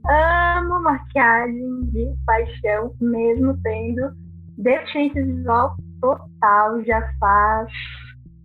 amo 0.56 0.80
maquiagem 0.80 1.80
de 1.86 2.14
paixão, 2.24 2.94
mesmo 3.00 3.58
tendo 3.62 4.12
deficiência 4.56 5.24
visual 5.24 5.76
total. 6.00 6.82
Já 6.84 7.12
faz 7.18 7.70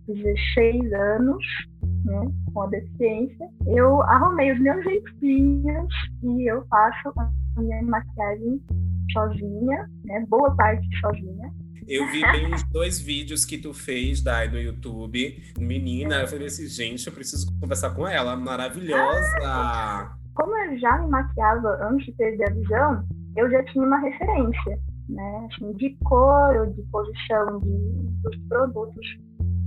16 0.08 0.92
anos, 0.92 1.44
né, 2.04 2.30
com 2.52 2.62
a 2.62 2.66
deficiência. 2.66 3.48
Eu 3.66 4.02
arrumei 4.02 4.52
os 4.52 4.60
meus 4.60 4.84
jeitinhos 4.84 5.94
e 6.22 6.50
eu 6.50 6.66
faço 6.66 7.12
a 7.16 7.30
minha 7.56 7.82
maquiagem 7.84 8.60
sozinha, 9.12 9.88
né, 10.04 10.26
boa 10.28 10.54
parte 10.56 10.86
sozinha. 11.00 11.50
Eu 11.86 12.06
vi 12.10 12.20
bem 12.32 12.52
os 12.52 12.62
dois 12.64 13.00
vídeos 13.00 13.44
que 13.44 13.58
tu 13.58 13.72
fez, 13.72 14.22
Dai, 14.22 14.48
no 14.48 14.58
YouTube. 14.58 15.42
Menina, 15.58 16.22
eu 16.22 16.28
falei 16.28 16.46
assim, 16.46 16.66
gente, 16.66 17.06
eu 17.06 17.12
preciso 17.12 17.46
conversar 17.60 17.90
com 17.90 18.06
ela. 18.06 18.36
Maravilhosa! 18.36 20.10
Como 20.34 20.56
eu 20.56 20.78
já 20.78 20.98
me 20.98 21.08
maquiava 21.08 21.78
antes 21.82 22.06
de 22.06 22.12
perder 22.12 22.50
a 22.50 22.54
visão, 22.54 23.04
eu 23.36 23.50
já 23.50 23.62
tinha 23.64 23.84
uma 23.84 23.98
referência, 23.98 24.78
né? 25.08 25.48
Assim, 25.50 25.72
de 25.74 25.96
cor 26.04 26.56
ou 26.56 26.66
de 26.66 26.82
posição 26.90 27.60
de, 27.60 28.22
dos 28.22 28.36
produtos 28.48 29.06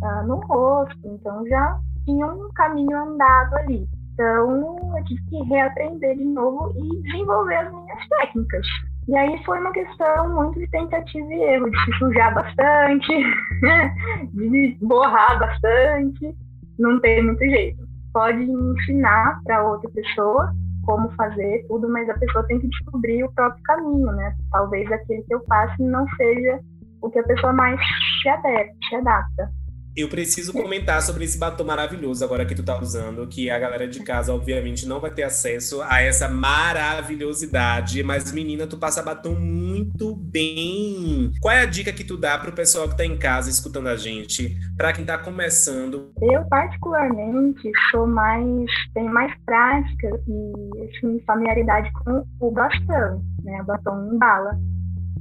uh, 0.01 0.27
no 0.27 0.36
rosto. 0.48 1.00
Então 1.06 1.46
já 1.48 1.80
tinha 2.06 2.25
um 2.25 2.50
caminho 2.53 2.98
andado 2.98 3.56
ali. 3.58 3.88
Então 4.13 4.98
eu 4.98 5.03
tive 5.06 5.22
que 5.25 5.44
reaprender 5.44 6.18
de 6.18 6.25
novo 6.25 6.74
e 6.77 7.01
desenvolver 7.03 7.56
as 7.56 7.72
minhas 7.72 8.08
técnicas. 8.08 8.68
E 9.12 9.18
aí 9.18 9.44
foi 9.44 9.60
uma 9.60 9.74
questão 9.74 10.34
muito 10.34 10.58
de 10.58 10.65
tentativa 10.70 11.34
e 11.34 11.44
erro, 11.44 11.70
de 11.70 11.84
se 11.84 11.91
sujar 11.98 12.34
bastante, 12.34 13.12
de 14.32 14.77
borrar 14.82 15.38
bastante, 15.38 16.34
não 16.80 16.98
tem 17.01 17.22
muito 17.22 17.44
jeito. 17.44 17.86
Pode 18.13 18.41
ensinar 18.41 19.38
para 19.44 19.68
outra 19.68 19.89
pessoa 19.91 20.53
como 20.86 21.12
fazer 21.12 21.65
tudo, 21.68 21.89
mas 21.89 22.10
a 22.10 22.13
pessoa 22.13 22.48
tem 22.48 22.58
que 22.62 22.70
descobrir 22.70 23.25
o 23.25 23.32
próprio 23.34 23.62
caminho, 23.63 24.13
né? 24.13 24.34
Talvez 24.50 24.89
aquele 24.89 25.24
que 25.24 25.36
eu 25.36 25.44
faço 25.46 25.75
não 25.84 26.08
seja 26.15 26.62
o 27.01 27.10
que 27.10 27.20
a 27.20 27.24
pessoa 27.24 27.51
mais 27.51 27.77
se 28.22 28.30
adapta. 28.30 28.75
Se 28.88 28.96
adapta. 28.96 29.51
Eu 29.93 30.07
preciso 30.07 30.53
comentar 30.53 31.01
sobre 31.01 31.25
esse 31.25 31.38
batom 31.38 31.65
maravilhoso 31.65 32.24
agora 32.24 32.45
que 32.45 32.55
tu 32.55 32.63
tá 32.63 32.79
usando, 32.79 33.27
que 33.27 33.50
a 33.50 33.60
galera 33.60 33.86
de 33.86 34.01
casa, 34.01 34.33
obviamente, 34.33 34.88
não 34.88 35.01
vai 35.01 35.12
ter 35.12 35.24
acesso 35.24 35.81
a 35.81 36.01
essa 36.01 36.29
maravilhosidade. 36.29 38.01
Mas, 38.01 38.31
menina, 38.31 38.65
tu 38.65 38.77
passa 38.77 39.03
batom 39.03 39.36
muito 39.36 40.15
bem. 40.15 41.33
Qual 41.41 41.53
é 41.53 41.62
a 41.62 41.65
dica 41.65 41.91
que 41.91 42.05
tu 42.05 42.15
dá 42.15 42.38
pro 42.38 42.53
pessoal 42.53 42.88
que 42.88 42.95
tá 42.95 43.05
em 43.05 43.17
casa 43.17 43.50
escutando 43.50 43.88
a 43.88 43.98
gente, 43.98 44.57
para 44.77 44.93
quem 44.93 45.03
tá 45.03 45.17
começando? 45.17 46.13
Eu, 46.21 46.45
particularmente, 46.48 47.69
sou 47.91 48.07
mais. 48.07 48.71
tenho 48.93 49.13
mais 49.13 49.33
prática 49.45 50.07
e 50.25 50.83
assim, 50.86 51.21
familiaridade 51.27 51.91
com 51.91 52.24
o 52.39 52.51
bastão, 52.51 53.21
né? 53.43 53.62
O 53.62 53.65
batom 53.65 54.13
em 54.13 54.17
bala. 54.17 54.57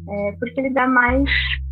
É, 0.09 0.33
porque 0.39 0.61
ele 0.61 0.71
dá 0.71 0.87
mais. 0.87 1.29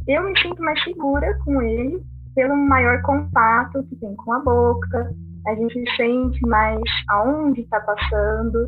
Eu 0.09 0.25
me 0.25 0.37
sinto 0.41 0.61
mais 0.63 0.83
segura 0.83 1.39
com 1.45 1.63
ele 1.63 2.03
pelo 2.39 2.57
maior 2.57 3.03
contato 3.03 3.83
que 3.89 3.97
tem 3.97 4.15
com 4.15 4.33
a 4.33 4.39
boca, 4.39 5.11
a 5.49 5.55
gente 5.57 5.97
sente 5.97 6.41
mais 6.47 6.81
aonde 7.09 7.63
está 7.63 7.81
passando. 7.81 8.65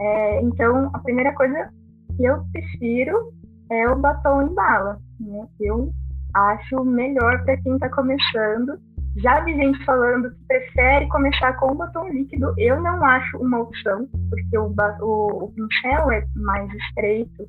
É, 0.00 0.42
então, 0.42 0.90
a 0.92 0.98
primeira 0.98 1.32
coisa 1.34 1.70
que 2.16 2.24
eu 2.24 2.44
prefiro 2.50 3.32
é 3.70 3.88
o 3.88 4.00
batom 4.00 4.42
em 4.42 4.52
bala. 4.52 4.98
Né? 5.20 5.46
Eu 5.60 5.92
acho 6.34 6.84
melhor 6.84 7.44
para 7.44 7.56
quem 7.58 7.74
está 7.74 7.88
começando. 7.90 8.80
Já 9.18 9.44
vi 9.44 9.54
gente 9.54 9.84
falando 9.84 10.28
que 10.32 10.44
prefere 10.48 11.08
começar 11.08 11.52
com 11.52 11.70
o 11.70 11.76
batom 11.76 12.08
líquido. 12.08 12.52
Eu 12.58 12.82
não 12.82 13.04
acho 13.04 13.38
uma 13.38 13.60
opção, 13.60 14.08
porque 14.28 14.58
o, 14.58 14.74
o, 15.02 15.44
o 15.44 15.52
pincel 15.52 16.10
é 16.10 16.26
mais 16.34 16.68
estreito 16.74 17.46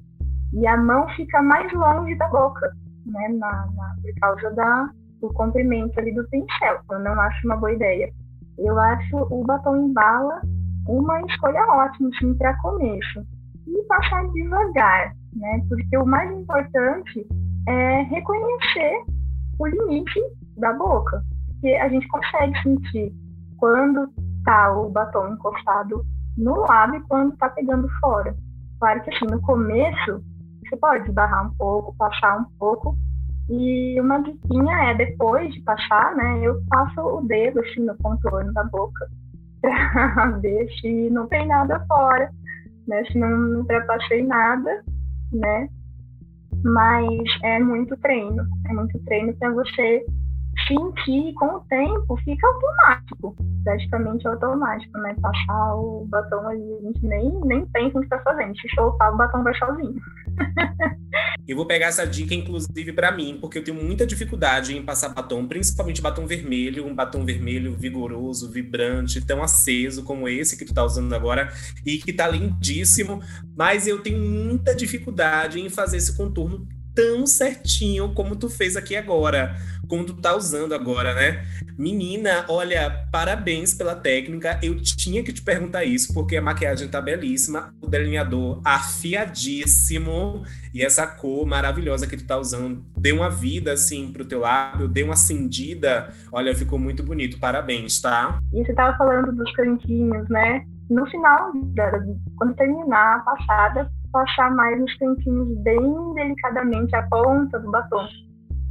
e 0.54 0.68
a 0.68 0.78
mão 0.78 1.08
fica 1.16 1.42
mais 1.42 1.74
longe 1.74 2.14
da 2.20 2.28
boca, 2.28 2.72
né? 3.08 3.30
Na, 3.30 3.68
na, 3.76 3.96
por 4.04 4.14
causa 4.22 4.52
da, 4.52 4.90
o 5.26 5.34
comprimento 5.34 6.00
ali 6.00 6.14
do 6.14 6.28
pincel. 6.30 6.80
Eu 6.92 7.00
não 7.00 7.20
acho 7.20 7.48
uma 7.48 7.58
boa 7.58 7.74
ideia. 7.74 8.12
Eu 8.58 8.80
acho 8.80 9.18
o 9.30 9.44
batom 9.44 9.76
em 9.76 9.94
bala 9.94 10.42
uma 10.88 11.22
escolha 11.22 11.62
ótima, 11.68 12.10
assim, 12.16 12.34
para 12.36 12.58
começo. 12.62 13.26
E 13.68 13.84
passar 13.88 14.28
devagar, 14.32 15.14
né? 15.34 15.62
Porque 15.68 15.98
o 15.98 16.06
mais 16.06 16.32
importante 16.32 17.28
é 17.68 18.02
reconhecer 18.04 19.04
o 19.60 19.68
limite 19.68 20.20
da 20.58 20.72
boca. 20.74 21.24
Porque 21.48 21.76
a 21.76 21.90
gente 21.90 22.08
consegue 22.08 22.62
sentir 22.62 23.14
quando 23.58 24.08
tá 24.44 24.72
o 24.74 24.90
batom 24.90 25.30
encostado 25.30 26.06
no 26.38 26.62
lábio 26.68 27.00
e 27.00 27.08
quando 27.08 27.36
tá 27.38 27.50
pegando 27.50 27.90
fora. 28.00 28.36
Claro 28.80 29.02
que 29.02 29.14
assim, 29.14 29.26
no 29.26 29.42
começo, 29.42 30.24
você 30.64 30.78
pode 30.78 31.12
barrar 31.12 31.48
um 31.48 31.56
pouco, 31.56 31.96
passar 31.98 32.38
um 32.38 32.46
pouco, 32.60 32.96
e 33.50 34.00
uma 34.00 34.20
diquinha 34.20 34.76
é, 34.90 34.96
depois 34.96 35.54
de 35.54 35.62
passar, 35.62 36.16
né, 36.16 36.40
eu 36.42 36.60
passo 36.70 37.02
o 37.02 37.22
dedo 37.28 37.60
assim 37.60 37.82
no 37.82 37.96
contorno 37.98 38.52
da 38.54 38.64
boca 38.64 39.08
para 39.62 40.32
ver 40.42 40.68
se 40.80 41.10
não 41.10 41.28
tem 41.28 41.48
nada 41.48 41.84
fora, 41.88 42.30
né, 42.88 43.04
se 43.06 43.18
não 43.18 43.60
ultrapassei 43.60 44.24
nada, 44.26 44.84
né. 45.32 45.68
Mas 46.64 47.12
é 47.44 47.60
muito 47.60 47.96
treino, 47.98 48.44
é 48.68 48.74
muito 48.74 48.98
treino 49.06 49.36
para 49.38 49.52
você 49.52 50.04
sentir 50.68 51.34
com 51.36 51.46
o 51.46 51.60
tempo 51.62 52.18
fica 52.24 52.48
automático, 52.48 53.36
praticamente 53.64 54.28
automático, 54.28 54.98
né? 55.00 55.16
Passar 55.22 55.76
o 55.76 56.06
batom 56.06 56.48
ali, 56.48 56.74
a 56.74 56.82
gente 56.82 57.06
nem, 57.06 57.32
nem 57.46 57.66
pensa 57.68 57.94
no 57.96 58.02
que 58.02 58.06
está 58.06 58.20
fazendo. 58.20 58.56
Se 58.60 58.70
soltar, 58.76 59.14
o 59.14 59.18
batom 59.18 59.44
vai 59.44 59.56
sozinho. 59.56 59.96
Eu 61.48 61.56
vou 61.56 61.66
pegar 61.66 61.88
essa 61.88 62.06
dica, 62.06 62.34
inclusive, 62.34 62.92
para 62.92 63.12
mim, 63.12 63.38
porque 63.40 63.60
eu 63.60 63.64
tenho 63.64 63.82
muita 63.82 64.06
dificuldade 64.06 64.76
em 64.76 64.84
passar 64.84 65.10
batom, 65.10 65.48
principalmente 65.48 66.02
batom 66.02 66.26
vermelho, 66.26 66.86
um 66.86 66.96
batom 66.96 67.24
vermelho 67.24 67.76
vigoroso, 67.76 68.52
vibrante, 68.52 69.24
tão 69.24 69.44
aceso 69.44 70.04
como 70.04 70.28
esse 70.28 70.58
que 70.58 70.66
tu 70.66 70.74
tá 70.74 70.84
usando 70.84 71.14
agora, 71.14 71.54
e 71.86 72.00
que 72.00 72.12
tá 72.12 72.28
lindíssimo, 72.28 73.22
mas 73.56 73.86
eu 73.86 74.02
tenho 74.02 74.20
muita 74.20 74.76
dificuldade 74.76 75.62
em 75.62 75.70
fazer 75.70 75.98
esse 75.98 76.18
contorno 76.18 76.68
tão 76.96 77.28
certinho 77.28 78.14
como 78.14 78.36
tu 78.36 78.50
fez 78.50 78.78
aqui 78.78 78.96
agora, 78.96 79.56
como 79.88 80.06
tu 80.06 80.14
tá 80.14 80.36
usando 80.36 80.74
agora, 80.74 81.14
né? 81.14 81.44
Menina, 81.78 82.46
olha, 82.48 83.08
parabéns 83.12 83.74
pela 83.74 83.96
técnica. 83.96 84.60
Eu 84.64 84.76
tinha 84.82 85.24
que 85.24 85.34
te 85.34 85.42
perguntar 85.42 85.84
isso, 85.84 86.14
porque 86.14 86.38
a 86.38 86.42
maquiagem 86.42 86.88
tá 86.88 87.02
belíssima, 87.02 87.74
o 87.82 87.88
delineador 87.88 88.62
afiadíssimo 88.64 90.44
e 90.74 90.82
essa 90.82 91.06
cor 91.06 91.46
maravilhosa 91.46 92.08
que 92.08 92.18
tu 92.18 92.26
tá 92.26 92.38
usando 92.38 92.84
deu 92.98 93.18
uma 93.18 93.30
vida 93.30 93.74
assim 93.74 94.12
pro 94.12 94.26
teu 94.26 94.40
lábio, 94.40 94.88
deu 94.88 95.06
uma 95.06 95.14
acendida. 95.14 96.12
Olha, 96.32 96.56
ficou 96.56 96.80
muito 96.80 97.04
bonito. 97.04 97.40
Parabéns, 97.40 98.02
tá? 98.02 98.40
E 98.54 98.66
você 98.66 98.74
tava 98.74 98.98
falando 98.98 99.32
dos 99.32 99.52
cantinhos, 99.54 100.28
né? 100.30 100.66
No 100.90 101.06
final, 101.08 101.52
quando 102.38 102.56
terminar 102.56 103.18
a 103.18 103.20
passada, 103.20 103.92
passar 104.12 104.50
mais 104.52 104.80
nos 104.80 104.94
cantinhos 104.98 105.58
bem 105.60 106.14
delicadamente 106.14 106.96
a 106.96 107.04
ponta 107.04 107.60
do 107.60 107.72
batom, 107.72 108.08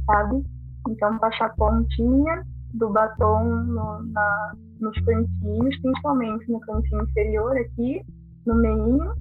sabe? 0.05 0.43
Então 0.89 1.17
passar 1.19 1.45
a 1.45 1.49
pontinha 1.49 2.43
do 2.73 2.89
batom 2.89 3.43
no, 3.45 4.03
na, 4.11 4.53
nos 4.79 4.95
cantinhos, 5.05 5.79
principalmente 5.81 6.51
no 6.51 6.59
cantinho 6.61 7.03
inferior 7.03 7.57
aqui, 7.57 8.01
no 8.45 8.55
meio, 8.55 9.13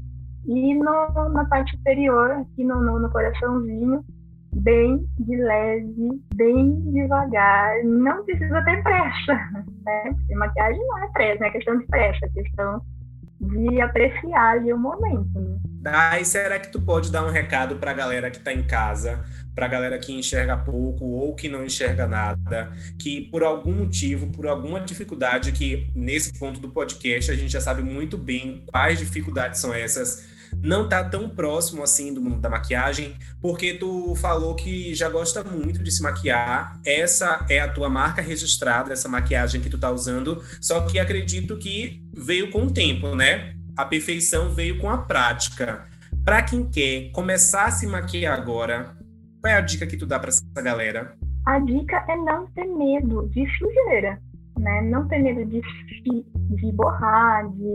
e 0.47 0.75
no, 0.75 1.29
na 1.31 1.45
parte 1.47 1.77
superior, 1.77 2.31
aqui 2.33 2.65
no, 2.65 2.81
no, 2.81 2.99
no 2.99 3.11
coraçãozinho, 3.11 4.05
bem 4.57 5.05
de 5.19 5.37
leve, 5.37 6.23
bem 6.35 6.81
devagar. 6.93 7.83
Não 7.85 8.25
precisa 8.25 8.63
ter 8.63 8.83
pressa, 8.83 9.35
né? 9.85 10.15
Porque 10.15 10.35
maquiagem 10.35 10.87
não 10.87 10.99
é 10.99 11.09
pressa, 11.09 11.41
não 11.41 11.47
é 11.47 11.51
questão 11.51 11.79
de 11.79 11.87
pressa, 11.87 12.27
é 12.27 12.29
questão 12.29 12.83
de 13.41 13.81
apreciar 13.81 14.53
ali 14.53 14.73
o 14.73 14.79
momento, 14.79 15.41
né? 15.41 15.59
Daí, 15.81 16.25
será 16.25 16.59
que 16.59 16.73
tu 16.73 16.81
pode 16.81 17.13
dar 17.13 17.25
um 17.25 17.31
recado 17.31 17.77
para 17.77 17.91
a 17.91 17.95
galera 17.95 18.31
que 18.31 18.39
está 18.39 18.53
em 18.53 18.63
casa, 18.63 19.23
para 19.55 19.67
a 19.67 19.69
galera 19.69 19.99
que 19.99 20.13
enxerga 20.13 20.57
pouco 20.57 21.05
ou 21.05 21.35
que 21.35 21.49
não 21.49 21.65
enxerga 21.65 22.07
nada, 22.07 22.73
que 22.99 23.23
por 23.23 23.43
algum 23.43 23.73
motivo, 23.73 24.27
por 24.29 24.47
alguma 24.47 24.81
dificuldade, 24.81 25.53
que 25.53 25.89
nesse 25.95 26.39
ponto 26.39 26.61
do 26.61 26.71
podcast 26.71 27.31
a 27.31 27.37
gente 27.37 27.53
já 27.53 27.61
sabe 27.61 27.83
muito 27.83 28.19
bem 28.19 28.65
quais 28.67 28.99
dificuldades 28.99 29.61
são 29.61 29.73
essas, 29.73 30.35
não 30.63 30.89
tá 30.89 31.03
tão 31.05 31.29
próximo 31.29 31.83
assim 31.83 32.13
do 32.13 32.21
mundo 32.21 32.41
da 32.41 32.49
maquiagem, 32.49 33.17
porque 33.41 33.75
tu 33.75 34.15
falou 34.17 34.55
que 34.55 34.95
já 34.95 35.09
gosta 35.09 35.43
muito 35.43 35.83
de 35.83 35.91
se 35.91 36.03
maquiar. 36.03 36.81
Essa 36.85 37.45
é 37.49 37.61
a 37.61 37.69
tua 37.69 37.89
marca 37.89 38.23
registrada, 38.23 38.93
essa 38.93 39.09
maquiagem 39.09 39.61
que 39.61 39.71
tu 39.71 39.79
tá 39.79 39.91
usando, 39.91 40.43
só 40.61 40.81
que 40.83 40.99
acredito 40.99 41.57
que 41.57 42.03
veio 42.13 42.51
com 42.51 42.67
o 42.67 42.71
tempo, 42.71 43.15
né? 43.15 43.55
A 43.77 43.85
perfeição 43.85 44.55
veio 44.55 44.79
com 44.79 44.89
a 44.89 44.99
prática. 44.99 45.87
Para 46.25 46.43
quem 46.43 46.65
quer 46.65 47.11
começar 47.13 47.67
a 47.67 47.71
se 47.71 47.87
maquiar 47.87 48.39
agora, 48.39 48.97
qual 49.45 49.53
é 49.53 49.59
a 49.59 49.61
dica 49.61 49.87
que 49.87 49.99
tu 49.99 50.07
dá 50.07 50.19
para 50.19 50.31
essa 50.31 50.63
galera? 50.63 51.15
A 51.47 51.59
dica 51.59 52.03
é 52.09 52.17
não 52.17 52.47
ter 52.53 52.65
medo 52.65 53.29
de 53.29 53.47
sujeira, 53.59 54.19
né? 54.59 54.81
Não 54.81 55.07
ter 55.07 55.19
medo 55.19 55.45
de, 55.45 55.61
de 55.61 56.73
borrar, 56.73 57.47
de 57.51 57.75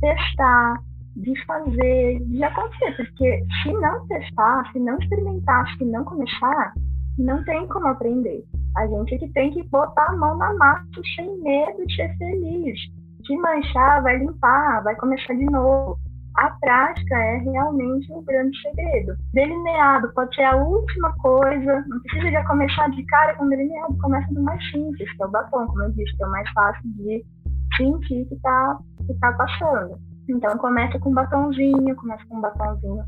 testar, 0.00 0.82
de 1.16 1.44
fazer, 1.44 2.20
de 2.20 2.42
acontecer, 2.42 2.96
porque 2.96 3.44
se 3.62 3.70
não 3.70 4.06
testar, 4.06 4.72
se 4.72 4.78
não 4.78 4.96
experimentar, 4.98 5.66
se 5.76 5.84
não 5.84 6.04
começar, 6.04 6.72
não 7.18 7.44
tem 7.44 7.68
como 7.68 7.88
aprender. 7.88 8.42
A 8.78 8.86
gente 8.86 9.16
é 9.16 9.18
que 9.18 9.28
tem 9.34 9.50
que 9.50 9.62
botar 9.64 10.06
a 10.06 10.16
mão 10.16 10.38
na 10.38 10.54
massa 10.54 11.02
sem 11.16 11.38
medo 11.42 11.86
de 11.86 11.96
ser 11.96 12.16
feliz. 12.16 12.80
Se 13.26 13.36
manchar, 13.36 14.02
vai 14.02 14.16
limpar, 14.16 14.82
vai 14.84 14.96
começar 14.96 15.34
de 15.34 15.44
novo. 15.44 15.98
A 16.36 16.50
prática 16.60 17.16
é 17.16 17.36
realmente 17.38 18.12
um 18.12 18.24
grande 18.24 18.56
segredo. 18.62 19.14
Delineado 19.34 20.12
pode 20.14 20.34
ser 20.34 20.44
a 20.44 20.56
última 20.56 21.12
coisa, 21.18 21.84
não 21.88 22.00
precisa 22.00 22.30
já 22.30 22.46
começar 22.46 22.88
de 22.90 23.04
cara 23.06 23.34
com 23.34 23.48
delineado, 23.48 23.98
começa 23.98 24.32
do 24.32 24.42
mais 24.42 24.62
simples, 24.70 25.12
que 25.16 25.22
é 25.22 25.26
o 25.26 25.30
batom, 25.30 25.66
como 25.66 25.82
eu 25.82 25.90
disse, 25.92 26.16
que 26.16 26.22
é 26.22 26.26
o 26.26 26.30
mais 26.30 26.48
fácil 26.50 26.82
de 26.84 27.24
sentir 27.76 28.24
que 28.26 28.34
está 28.34 28.78
que 29.06 29.14
tá 29.14 29.32
passando. 29.32 29.98
Então 30.28 30.56
começa 30.58 30.98
com 30.98 31.10
um 31.10 31.14
batonzinho, 31.14 31.96
começa 31.96 32.24
com 32.28 32.36
um 32.36 32.40
batonzinho 32.40 33.04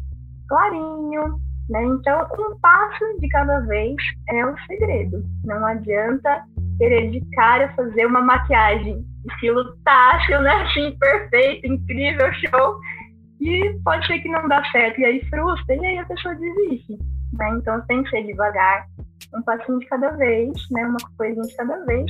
clarinho, 0.48 1.40
né? 1.70 1.84
Então 1.84 2.26
um 2.38 2.58
passo 2.60 3.18
de 3.20 3.28
cada 3.28 3.60
vez 3.60 3.94
é 4.28 4.44
o 4.44 4.56
segredo. 4.66 5.22
Não 5.44 5.64
adianta 5.64 6.44
querer 6.78 7.10
de 7.10 7.20
cara 7.34 7.72
fazer 7.74 8.06
uma 8.06 8.20
maquiagem 8.20 9.04
estilo 9.30 9.76
tátil, 9.84 10.40
né? 10.42 10.50
Assim, 10.62 10.96
perfeito, 10.98 11.66
incrível, 11.66 12.32
show. 12.34 12.80
E 13.42 13.76
pode 13.82 14.06
ser 14.06 14.20
que 14.20 14.28
não 14.28 14.46
dá 14.46 14.62
certo, 14.70 15.00
e 15.00 15.04
aí 15.04 15.20
frustra, 15.28 15.74
e 15.74 15.84
aí 15.84 15.98
a 15.98 16.06
pessoa 16.06 16.32
desiste. 16.36 16.96
Né? 17.32 17.50
Então 17.56 17.80
tem 17.86 18.02
que 18.04 18.10
ser 18.10 18.22
devagar, 18.24 18.86
um 19.34 19.42
passinho 19.42 19.80
de 19.80 19.86
cada 19.86 20.10
vez, 20.12 20.52
né? 20.70 20.86
Uma 20.86 20.98
coisinha 21.18 21.42
de 21.42 21.56
cada 21.56 21.84
vez, 21.84 22.06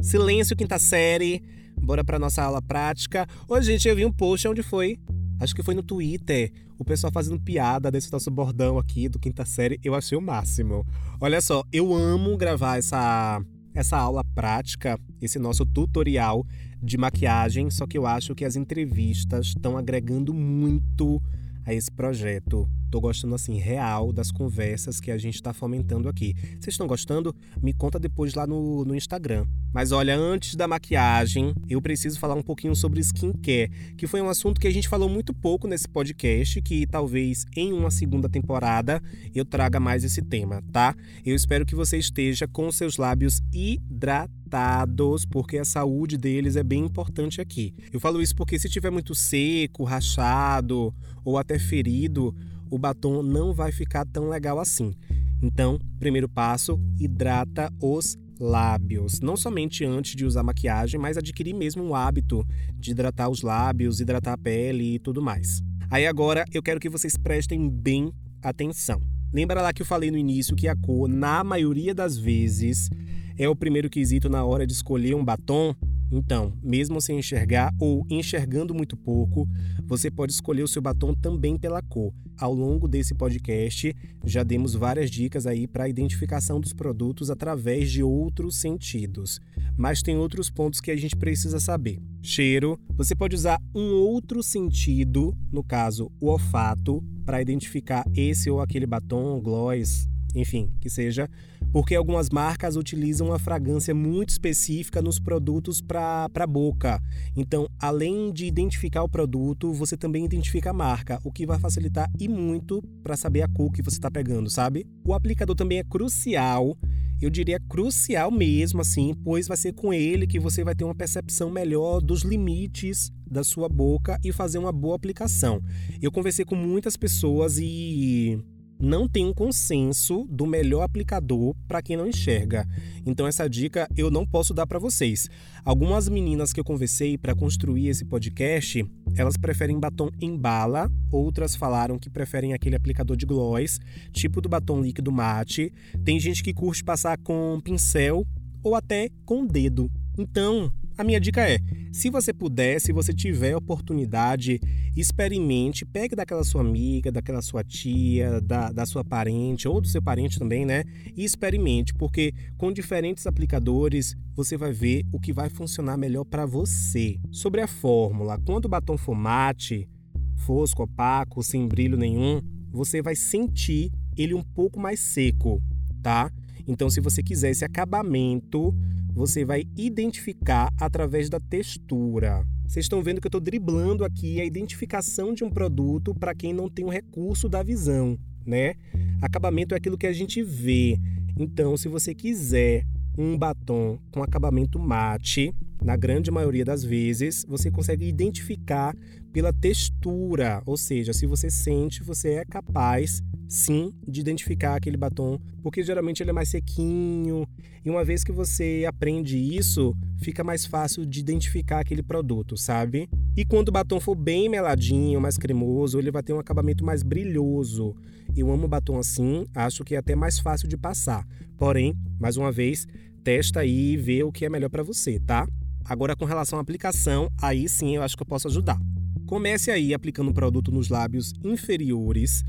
Silêncio, 0.00 0.56
quinta 0.56 0.78
série. 0.78 1.40
Bora 1.80 2.04
pra 2.04 2.18
nossa 2.18 2.42
aula 2.42 2.60
prática. 2.60 3.26
Hoje, 3.48 3.72
gente, 3.72 3.88
eu 3.88 3.96
vi 3.96 4.04
um 4.04 4.12
post 4.12 4.46
onde 4.46 4.62
foi. 4.62 4.98
Acho 5.42 5.56
que 5.56 5.62
foi 5.62 5.74
no 5.74 5.82
Twitter. 5.82 6.52
O 6.78 6.84
pessoal 6.84 7.12
fazendo 7.12 7.40
piada 7.40 7.90
desse 7.90 8.12
nosso 8.12 8.30
bordão 8.30 8.78
aqui 8.78 9.08
do 9.08 9.18
quinta 9.18 9.44
série. 9.44 9.80
Eu 9.82 9.92
achei 9.92 10.16
o 10.16 10.20
máximo. 10.20 10.86
Olha 11.20 11.40
só, 11.40 11.64
eu 11.72 11.92
amo 11.92 12.36
gravar 12.36 12.78
essa, 12.78 13.42
essa 13.74 13.96
aula 13.96 14.22
prática, 14.22 14.96
esse 15.20 15.40
nosso 15.40 15.66
tutorial 15.66 16.46
de 16.80 16.96
maquiagem. 16.96 17.70
Só 17.70 17.88
que 17.88 17.98
eu 17.98 18.06
acho 18.06 18.36
que 18.36 18.44
as 18.44 18.54
entrevistas 18.54 19.48
estão 19.48 19.76
agregando 19.76 20.32
muito 20.32 21.20
a 21.66 21.74
esse 21.74 21.90
projeto. 21.90 22.70
Tô 22.92 23.00
gostando 23.00 23.34
assim 23.34 23.56
real 23.56 24.12
das 24.12 24.30
conversas 24.30 25.00
que 25.00 25.10
a 25.10 25.16
gente 25.16 25.36
está 25.36 25.54
fomentando 25.54 26.10
aqui. 26.10 26.34
Vocês 26.60 26.74
estão 26.74 26.86
gostando? 26.86 27.34
Me 27.62 27.72
conta 27.72 27.98
depois 27.98 28.34
lá 28.34 28.46
no, 28.46 28.84
no 28.84 28.94
Instagram. 28.94 29.46
Mas 29.72 29.92
olha, 29.92 30.14
antes 30.14 30.54
da 30.54 30.68
maquiagem, 30.68 31.54
eu 31.70 31.80
preciso 31.80 32.20
falar 32.20 32.34
um 32.34 32.42
pouquinho 32.42 32.76
sobre 32.76 33.00
skincare, 33.00 33.70
que 33.96 34.06
foi 34.06 34.20
um 34.20 34.28
assunto 34.28 34.60
que 34.60 34.66
a 34.66 34.70
gente 34.70 34.90
falou 34.90 35.08
muito 35.08 35.32
pouco 35.32 35.66
nesse 35.66 35.88
podcast, 35.88 36.60
que 36.60 36.86
talvez 36.86 37.46
em 37.56 37.72
uma 37.72 37.90
segunda 37.90 38.28
temporada 38.28 39.02
eu 39.34 39.46
traga 39.46 39.80
mais 39.80 40.04
esse 40.04 40.20
tema, 40.20 40.62
tá? 40.70 40.94
Eu 41.24 41.34
espero 41.34 41.64
que 41.64 41.74
você 41.74 41.96
esteja 41.96 42.46
com 42.46 42.70
seus 42.70 42.98
lábios 42.98 43.40
hidratados, 43.50 45.24
porque 45.24 45.56
a 45.56 45.64
saúde 45.64 46.18
deles 46.18 46.56
é 46.56 46.62
bem 46.62 46.84
importante 46.84 47.40
aqui. 47.40 47.74
Eu 47.90 47.98
falo 47.98 48.20
isso 48.20 48.36
porque 48.36 48.58
se 48.58 48.68
tiver 48.68 48.90
muito 48.90 49.14
seco, 49.14 49.82
rachado 49.82 50.94
ou 51.24 51.38
até 51.38 51.58
ferido, 51.58 52.34
o 52.72 52.78
batom 52.78 53.22
não 53.22 53.52
vai 53.52 53.70
ficar 53.70 54.06
tão 54.06 54.30
legal 54.30 54.58
assim. 54.58 54.94
Então, 55.42 55.78
primeiro 55.98 56.26
passo, 56.26 56.80
hidrata 56.98 57.70
os 57.78 58.16
lábios. 58.40 59.20
Não 59.20 59.36
somente 59.36 59.84
antes 59.84 60.16
de 60.16 60.24
usar 60.24 60.42
maquiagem, 60.42 60.98
mas 60.98 61.18
adquirir 61.18 61.52
mesmo 61.52 61.84
o 61.84 61.94
hábito 61.94 62.42
de 62.74 62.92
hidratar 62.92 63.28
os 63.28 63.42
lábios, 63.42 64.00
hidratar 64.00 64.32
a 64.32 64.38
pele 64.38 64.94
e 64.94 64.98
tudo 64.98 65.20
mais. 65.20 65.60
Aí 65.90 66.06
agora 66.06 66.46
eu 66.50 66.62
quero 66.62 66.80
que 66.80 66.88
vocês 66.88 67.14
prestem 67.14 67.68
bem 67.68 68.10
atenção. 68.40 69.02
Lembra 69.30 69.60
lá 69.60 69.70
que 69.74 69.82
eu 69.82 69.86
falei 69.86 70.10
no 70.10 70.16
início 70.16 70.56
que 70.56 70.66
a 70.66 70.74
cor, 70.74 71.06
na 71.06 71.44
maioria 71.44 71.94
das 71.94 72.16
vezes, 72.16 72.88
é 73.36 73.46
o 73.46 73.54
primeiro 73.54 73.90
quesito 73.90 74.30
na 74.30 74.46
hora 74.46 74.66
de 74.66 74.72
escolher 74.72 75.14
um 75.14 75.22
batom? 75.22 75.74
Então, 76.12 76.52
mesmo 76.62 77.00
sem 77.00 77.18
enxergar 77.18 77.74
ou 77.78 78.06
enxergando 78.10 78.74
muito 78.74 78.98
pouco, 78.98 79.48
você 79.86 80.10
pode 80.10 80.32
escolher 80.32 80.62
o 80.62 80.68
seu 80.68 80.82
batom 80.82 81.14
também 81.14 81.56
pela 81.56 81.80
cor. 81.80 82.12
Ao 82.38 82.52
longo 82.52 82.86
desse 82.86 83.14
podcast, 83.14 83.96
já 84.22 84.42
demos 84.42 84.74
várias 84.74 85.10
dicas 85.10 85.46
aí 85.46 85.66
para 85.66 85.84
a 85.84 85.88
identificação 85.88 86.60
dos 86.60 86.74
produtos 86.74 87.30
através 87.30 87.90
de 87.90 88.02
outros 88.02 88.56
sentidos. 88.56 89.40
Mas 89.74 90.02
tem 90.02 90.18
outros 90.18 90.50
pontos 90.50 90.82
que 90.82 90.90
a 90.90 90.96
gente 90.96 91.16
precisa 91.16 91.58
saber. 91.58 91.98
Cheiro, 92.20 92.78
você 92.94 93.14
pode 93.14 93.34
usar 93.34 93.58
um 93.74 93.94
outro 93.94 94.42
sentido, 94.42 95.34
no 95.50 95.64
caso, 95.64 96.12
o 96.20 96.28
olfato, 96.28 97.02
para 97.24 97.40
identificar 97.40 98.04
esse 98.14 98.50
ou 98.50 98.60
aquele 98.60 98.86
batom, 98.86 99.40
gloss, 99.40 100.06
enfim, 100.34 100.70
que 100.78 100.90
seja, 100.90 101.28
porque 101.72 101.94
algumas 101.94 102.28
marcas 102.28 102.76
utilizam 102.76 103.28
uma 103.28 103.38
fragrância 103.38 103.94
muito 103.94 104.30
específica 104.30 105.00
nos 105.00 105.18
produtos 105.18 105.80
para 105.80 106.28
a 106.32 106.46
boca. 106.46 107.00
Então, 107.34 107.66
além 107.80 108.32
de 108.32 108.46
identificar 108.46 109.02
o 109.02 109.08
produto, 109.08 109.72
você 109.72 109.96
também 109.96 110.24
identifica 110.24 110.70
a 110.70 110.74
marca, 110.74 111.18
o 111.24 111.32
que 111.32 111.46
vai 111.46 111.58
facilitar 111.58 112.10
e 112.20 112.28
muito 112.28 112.82
para 113.02 113.16
saber 113.16 113.42
a 113.42 113.48
cor 113.48 113.72
que 113.72 113.82
você 113.82 113.96
está 113.96 114.10
pegando, 114.10 114.50
sabe? 114.50 114.86
O 115.04 115.14
aplicador 115.14 115.56
também 115.56 115.78
é 115.78 115.84
crucial 115.84 116.76
eu 117.22 117.30
diria 117.30 117.60
crucial 117.60 118.32
mesmo, 118.32 118.80
assim, 118.80 119.14
pois 119.22 119.46
vai 119.46 119.56
ser 119.56 119.72
com 119.72 119.94
ele 119.94 120.26
que 120.26 120.40
você 120.40 120.64
vai 120.64 120.74
ter 120.74 120.82
uma 120.82 120.94
percepção 120.94 121.48
melhor 121.48 122.00
dos 122.00 122.22
limites 122.22 123.12
da 123.24 123.44
sua 123.44 123.68
boca 123.68 124.18
e 124.24 124.32
fazer 124.32 124.58
uma 124.58 124.72
boa 124.72 124.96
aplicação. 124.96 125.62
Eu 126.00 126.10
conversei 126.10 126.44
com 126.44 126.56
muitas 126.56 126.96
pessoas 126.96 127.58
e 127.58 128.42
não 128.82 129.08
tem 129.08 129.24
um 129.24 129.32
consenso 129.32 130.26
do 130.28 130.44
melhor 130.44 130.82
aplicador 130.82 131.54
para 131.68 131.80
quem 131.80 131.96
não 131.96 132.08
enxerga. 132.08 132.66
Então 133.06 133.28
essa 133.28 133.48
dica 133.48 133.88
eu 133.96 134.10
não 134.10 134.26
posso 134.26 134.52
dar 134.52 134.66
para 134.66 134.80
vocês. 134.80 135.30
Algumas 135.64 136.08
meninas 136.08 136.52
que 136.52 136.58
eu 136.58 136.64
conversei 136.64 137.16
para 137.16 137.32
construir 137.32 137.86
esse 137.86 138.04
podcast, 138.04 138.84
elas 139.16 139.36
preferem 139.36 139.78
batom 139.78 140.10
em 140.20 140.36
bala, 140.36 140.90
outras 141.12 141.54
falaram 141.54 141.96
que 141.96 142.10
preferem 142.10 142.54
aquele 142.54 142.74
aplicador 142.74 143.16
de 143.16 143.24
gloss, 143.24 143.78
tipo 144.10 144.40
do 144.40 144.48
batom 144.48 144.82
líquido 144.82 145.12
mate. 145.12 145.72
Tem 146.04 146.18
gente 146.18 146.42
que 146.42 146.52
curte 146.52 146.82
passar 146.82 147.16
com 147.18 147.60
pincel 147.62 148.26
ou 148.64 148.74
até 148.74 149.10
com 149.24 149.46
dedo. 149.46 149.88
Então, 150.18 150.72
a 150.96 151.04
minha 151.04 151.20
dica 151.20 151.48
é: 151.48 151.58
se 151.92 152.10
você 152.10 152.32
puder, 152.32 152.80
se 152.80 152.92
você 152.92 153.12
tiver 153.12 153.56
oportunidade, 153.56 154.60
experimente, 154.96 155.84
pegue 155.84 156.14
daquela 156.14 156.44
sua 156.44 156.60
amiga, 156.60 157.10
daquela 157.10 157.42
sua 157.42 157.62
tia, 157.64 158.40
da, 158.40 158.72
da 158.72 158.86
sua 158.86 159.04
parente 159.04 159.68
ou 159.68 159.80
do 159.80 159.88
seu 159.88 160.02
parente 160.02 160.38
também, 160.38 160.64
né? 160.64 160.84
E 161.16 161.24
experimente, 161.24 161.94
porque 161.94 162.32
com 162.56 162.72
diferentes 162.72 163.26
aplicadores 163.26 164.14
você 164.34 164.56
vai 164.56 164.72
ver 164.72 165.04
o 165.12 165.20
que 165.20 165.32
vai 165.32 165.48
funcionar 165.48 165.96
melhor 165.96 166.24
para 166.24 166.46
você. 166.46 167.16
Sobre 167.30 167.60
a 167.60 167.66
fórmula, 167.66 168.38
quando 168.44 168.66
o 168.66 168.68
batom 168.68 168.96
for 168.96 169.14
mate, 169.14 169.88
fosco, 170.36 170.82
opaco, 170.82 171.42
sem 171.42 171.66
brilho 171.66 171.96
nenhum, 171.96 172.40
você 172.70 173.02
vai 173.02 173.14
sentir 173.14 173.90
ele 174.16 174.34
um 174.34 174.42
pouco 174.42 174.80
mais 174.80 175.00
seco, 175.00 175.62
tá? 176.02 176.30
Então, 176.66 176.88
se 176.88 177.00
você 177.00 177.22
quiser 177.22 177.50
esse 177.50 177.64
acabamento, 177.64 178.74
você 179.14 179.44
vai 179.44 179.64
identificar 179.76 180.72
através 180.80 181.28
da 181.28 181.38
textura. 181.38 182.46
Vocês 182.66 182.86
estão 182.86 183.02
vendo 183.02 183.20
que 183.20 183.26
eu 183.26 183.28
estou 183.28 183.40
driblando 183.40 184.04
aqui 184.04 184.40
a 184.40 184.44
identificação 184.44 185.34
de 185.34 185.44
um 185.44 185.50
produto 185.50 186.14
para 186.14 186.34
quem 186.34 186.52
não 186.52 186.68
tem 186.68 186.84
o 186.84 186.88
recurso 186.88 187.48
da 187.48 187.62
visão, 187.62 188.18
né? 188.46 188.74
Acabamento 189.20 189.74
é 189.74 189.76
aquilo 189.76 189.98
que 189.98 190.06
a 190.06 190.12
gente 190.12 190.42
vê. 190.42 190.98
Então, 191.38 191.76
se 191.76 191.88
você 191.88 192.14
quiser 192.14 192.84
um 193.16 193.36
batom 193.36 193.98
com 194.10 194.22
acabamento 194.22 194.78
mate, 194.78 195.54
na 195.82 195.96
grande 195.96 196.30
maioria 196.30 196.64
das 196.64 196.82
vezes, 196.82 197.44
você 197.46 197.70
consegue 197.70 198.06
identificar 198.06 198.96
pela 199.32 199.52
textura, 199.52 200.62
ou 200.64 200.76
seja, 200.76 201.12
se 201.12 201.26
você 201.26 201.50
sente, 201.50 202.02
você 202.02 202.34
é 202.34 202.44
capaz 202.44 203.22
sim 203.48 203.92
de 204.06 204.20
identificar 204.20 204.76
aquele 204.76 204.96
batom, 204.96 205.38
porque 205.62 205.82
geralmente 205.82 206.22
ele 206.22 206.30
é 206.30 206.32
mais 206.32 206.48
sequinho, 206.48 207.46
e 207.84 207.90
uma 207.90 208.04
vez 208.04 208.22
que 208.22 208.30
você 208.30 208.84
aprende 208.86 209.36
isso, 209.36 209.94
fica 210.20 210.44
mais 210.44 210.64
fácil 210.64 211.04
de 211.04 211.20
identificar 211.20 211.80
aquele 211.80 212.02
produto, 212.02 212.56
sabe? 212.56 213.08
E 213.36 213.44
quando 213.44 213.68
o 213.68 213.72
batom 213.72 213.98
for 213.98 214.14
bem 214.14 214.48
meladinho, 214.48 215.20
mais 215.20 215.36
cremoso, 215.36 215.98
ele 215.98 216.10
vai 216.10 216.22
ter 216.22 216.32
um 216.32 216.38
acabamento 216.38 216.84
mais 216.84 217.02
brilhoso. 217.02 217.94
Eu 218.36 218.50
amo 218.50 218.68
batom 218.68 218.98
assim, 218.98 219.44
acho 219.54 219.82
que 219.84 219.94
é 219.94 219.98
até 219.98 220.14
mais 220.14 220.38
fácil 220.38 220.68
de 220.68 220.76
passar. 220.76 221.26
Porém, 221.56 221.94
mais 222.20 222.36
uma 222.36 222.52
vez, 222.52 222.86
testa 223.24 223.60
aí 223.60 223.92
e 223.92 223.96
vê 223.96 224.22
o 224.22 224.30
que 224.30 224.44
é 224.44 224.48
melhor 224.48 224.70
para 224.70 224.82
você, 224.82 225.18
tá? 225.18 225.46
Agora 225.84 226.14
com 226.14 226.24
relação 226.24 226.58
à 226.58 226.62
aplicação, 226.62 227.28
aí 227.40 227.68
sim 227.68 227.96
eu 227.96 228.02
acho 228.02 228.16
que 228.16 228.22
eu 228.22 228.26
posso 228.26 228.46
ajudar. 228.46 228.78
Comece 229.26 229.70
aí 229.70 229.92
aplicando 229.92 230.30
o 230.30 230.34
produto 230.34 230.70
nos 230.70 230.88
lábios 230.88 231.32
inferiores 231.42 232.44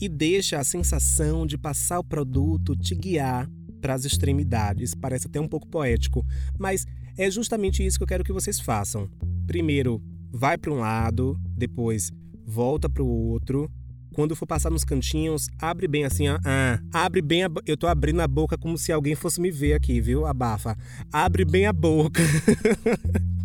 e 0.00 0.08
deixa 0.08 0.58
a 0.58 0.64
sensação 0.64 1.46
de 1.46 1.58
passar 1.58 1.98
o 1.98 2.04
produto 2.04 2.76
te 2.76 2.94
guiar 2.94 3.48
para 3.80 3.94
as 3.94 4.04
extremidades. 4.04 4.94
Parece 4.94 5.26
até 5.26 5.40
um 5.40 5.48
pouco 5.48 5.66
poético, 5.66 6.24
mas 6.58 6.84
é 7.16 7.30
justamente 7.30 7.84
isso 7.84 7.98
que 7.98 8.02
eu 8.04 8.08
quero 8.08 8.24
que 8.24 8.32
vocês 8.32 8.60
façam. 8.60 9.08
Primeiro, 9.46 10.02
vai 10.30 10.56
para 10.58 10.72
um 10.72 10.78
lado, 10.78 11.38
depois 11.56 12.10
volta 12.46 12.88
para 12.88 13.02
o 13.02 13.06
outro. 13.06 13.70
Quando 14.14 14.34
for 14.34 14.46
passar 14.46 14.70
nos 14.70 14.84
cantinhos, 14.84 15.48
abre 15.60 15.86
bem 15.86 16.04
assim, 16.04 16.28
ó. 16.28 16.38
Ah, 16.44 16.80
abre 16.92 17.20
bem 17.20 17.44
a 17.44 17.50
Eu 17.66 17.76
tô 17.76 17.86
abrindo 17.86 18.20
a 18.20 18.26
boca 18.26 18.56
como 18.56 18.76
se 18.76 18.90
alguém 18.90 19.14
fosse 19.14 19.40
me 19.40 19.50
ver 19.50 19.74
aqui, 19.74 20.00
viu? 20.00 20.26
Abafa. 20.26 20.76
Abre 21.12 21.44
bem 21.44 21.66
a 21.66 21.72
boca. 21.72 22.20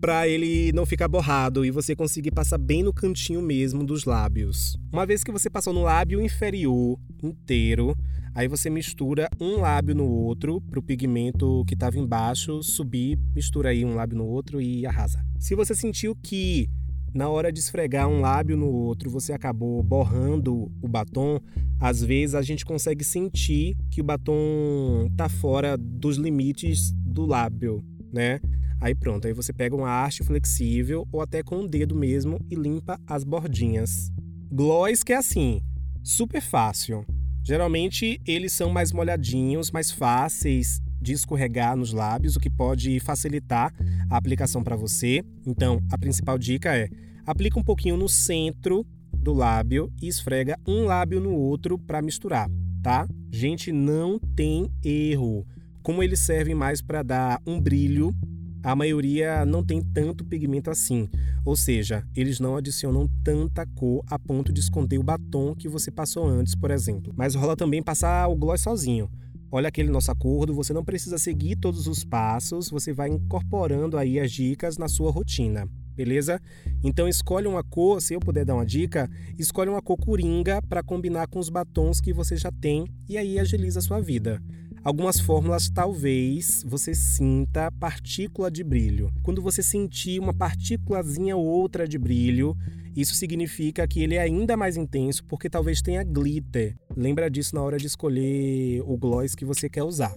para 0.00 0.26
ele 0.26 0.72
não 0.72 0.86
ficar 0.86 1.08
borrado 1.08 1.64
e 1.64 1.70
você 1.70 1.94
conseguir 1.94 2.30
passar 2.30 2.56
bem 2.56 2.82
no 2.82 2.92
cantinho 2.92 3.42
mesmo 3.42 3.84
dos 3.84 4.04
lábios. 4.04 4.78
Uma 4.90 5.04
vez 5.04 5.22
que 5.22 5.30
você 5.30 5.50
passou 5.50 5.74
no 5.74 5.82
lábio 5.82 6.22
inferior 6.22 6.98
inteiro, 7.22 7.94
aí 8.34 8.48
você 8.48 8.70
mistura 8.70 9.28
um 9.38 9.60
lábio 9.60 9.94
no 9.94 10.08
outro 10.08 10.60
para 10.62 10.78
o 10.78 10.82
pigmento 10.82 11.64
que 11.66 11.74
estava 11.74 11.98
embaixo 11.98 12.62
subir, 12.62 13.18
mistura 13.34 13.70
aí 13.70 13.84
um 13.84 13.94
lábio 13.94 14.16
no 14.16 14.26
outro 14.26 14.60
e 14.60 14.86
arrasa. 14.86 15.22
Se 15.38 15.54
você 15.54 15.74
sentiu 15.74 16.16
que 16.16 16.70
na 17.12 17.28
hora 17.28 17.52
de 17.52 17.58
esfregar 17.58 18.08
um 18.08 18.20
lábio 18.20 18.56
no 18.56 18.68
outro, 18.68 19.10
você 19.10 19.32
acabou 19.32 19.82
borrando 19.82 20.72
o 20.80 20.88
batom, 20.88 21.40
às 21.78 22.02
vezes 22.02 22.34
a 22.34 22.42
gente 22.42 22.64
consegue 22.64 23.04
sentir 23.04 23.76
que 23.90 24.00
o 24.00 24.04
batom 24.04 25.10
tá 25.16 25.28
fora 25.28 25.76
dos 25.76 26.16
limites 26.16 26.92
do 26.92 27.26
lábio, 27.26 27.84
né? 28.12 28.40
Aí 28.80 28.94
pronto, 28.94 29.26
aí 29.26 29.32
você 29.34 29.52
pega 29.52 29.76
uma 29.76 30.02
haste 30.02 30.24
flexível 30.24 31.06
ou 31.12 31.20
até 31.20 31.42
com 31.42 31.60
o 31.60 31.68
dedo 31.68 31.94
mesmo 31.94 32.38
e 32.50 32.54
limpa 32.54 32.98
as 33.06 33.24
bordinhas. 33.24 34.10
Gloss 34.50 35.02
que 35.02 35.12
é 35.12 35.16
assim, 35.16 35.60
super 36.02 36.40
fácil. 36.40 37.04
Geralmente 37.42 38.20
eles 38.26 38.52
são 38.52 38.70
mais 38.70 38.90
molhadinhos, 38.92 39.70
mais 39.70 39.90
fáceis 39.90 40.80
de 41.00 41.12
escorregar 41.12 41.76
nos 41.76 41.92
lábios, 41.92 42.36
o 42.36 42.40
que 42.40 42.50
pode 42.50 43.00
facilitar 43.00 43.72
a 44.08 44.16
aplicação 44.16 44.62
para 44.62 44.76
você. 44.76 45.22
Então, 45.46 45.80
a 45.90 45.98
principal 45.98 46.38
dica 46.38 46.76
é: 46.76 46.88
aplica 47.26 47.58
um 47.58 47.62
pouquinho 47.62 47.96
no 47.96 48.08
centro 48.08 48.86
do 49.12 49.32
lábio 49.32 49.92
e 50.00 50.08
esfrega 50.08 50.58
um 50.66 50.84
lábio 50.84 51.20
no 51.20 51.32
outro 51.32 51.78
para 51.78 52.02
misturar, 52.02 52.48
tá? 52.82 53.06
Gente, 53.30 53.72
não 53.72 54.18
tem 54.18 54.70
erro. 54.84 55.46
Como 55.82 56.02
eles 56.02 56.20
servem 56.20 56.54
mais 56.54 56.82
para 56.82 57.02
dar 57.02 57.40
um 57.46 57.60
brilho 57.60 58.14
a 58.62 58.76
maioria 58.76 59.44
não 59.46 59.64
tem 59.64 59.80
tanto 59.80 60.24
pigmento 60.24 60.70
assim, 60.70 61.08
ou 61.44 61.56
seja, 61.56 62.06
eles 62.14 62.38
não 62.38 62.56
adicionam 62.56 63.08
tanta 63.24 63.66
cor 63.66 64.04
a 64.06 64.18
ponto 64.18 64.52
de 64.52 64.60
esconder 64.60 64.98
o 64.98 65.02
batom 65.02 65.54
que 65.54 65.68
você 65.68 65.90
passou 65.90 66.26
antes, 66.26 66.54
por 66.54 66.70
exemplo. 66.70 67.12
Mas 67.16 67.34
rola 67.34 67.56
também 67.56 67.82
passar 67.82 68.28
o 68.28 68.36
gloss 68.36 68.60
sozinho. 68.60 69.10
Olha 69.52 69.68
aquele 69.68 69.90
nosso 69.90 70.12
acordo, 70.12 70.54
você 70.54 70.72
não 70.72 70.84
precisa 70.84 71.18
seguir 71.18 71.56
todos 71.56 71.88
os 71.88 72.04
passos, 72.04 72.70
você 72.70 72.92
vai 72.92 73.08
incorporando 73.08 73.96
aí 73.96 74.20
as 74.20 74.30
dicas 74.30 74.78
na 74.78 74.86
sua 74.86 75.10
rotina, 75.10 75.66
beleza? 75.96 76.40
Então 76.84 77.08
escolhe 77.08 77.48
uma 77.48 77.64
cor, 77.64 78.00
se 78.00 78.14
eu 78.14 78.20
puder 78.20 78.44
dar 78.44 78.54
uma 78.54 78.64
dica, 78.64 79.10
escolhe 79.36 79.68
uma 79.68 79.82
cor 79.82 79.96
coringa 79.96 80.62
para 80.62 80.84
combinar 80.84 81.26
com 81.26 81.40
os 81.40 81.48
batons 81.48 82.00
que 82.00 82.12
você 82.12 82.36
já 82.36 82.52
tem 82.52 82.84
e 83.08 83.18
aí 83.18 83.40
agiliza 83.40 83.80
a 83.80 83.82
sua 83.82 84.00
vida. 84.00 84.40
Algumas 84.82 85.20
fórmulas 85.20 85.68
talvez 85.68 86.64
você 86.66 86.94
sinta 86.94 87.70
partícula 87.70 88.50
de 88.50 88.64
brilho. 88.64 89.12
Quando 89.22 89.42
você 89.42 89.62
sentir 89.62 90.18
uma 90.18 90.32
partículazinha 90.32 91.36
ou 91.36 91.44
outra 91.44 91.86
de 91.86 91.98
brilho, 91.98 92.56
isso 92.96 93.14
significa 93.14 93.86
que 93.86 94.02
ele 94.02 94.14
é 94.14 94.22
ainda 94.22 94.56
mais 94.56 94.78
intenso 94.78 95.22
porque 95.24 95.50
talvez 95.50 95.82
tenha 95.82 96.02
glitter. 96.02 96.78
Lembra 96.96 97.30
disso 97.30 97.54
na 97.54 97.60
hora 97.60 97.76
de 97.76 97.86
escolher 97.86 98.80
o 98.86 98.96
gloss 98.96 99.34
que 99.34 99.44
você 99.44 99.68
quer 99.68 99.82
usar. 99.82 100.16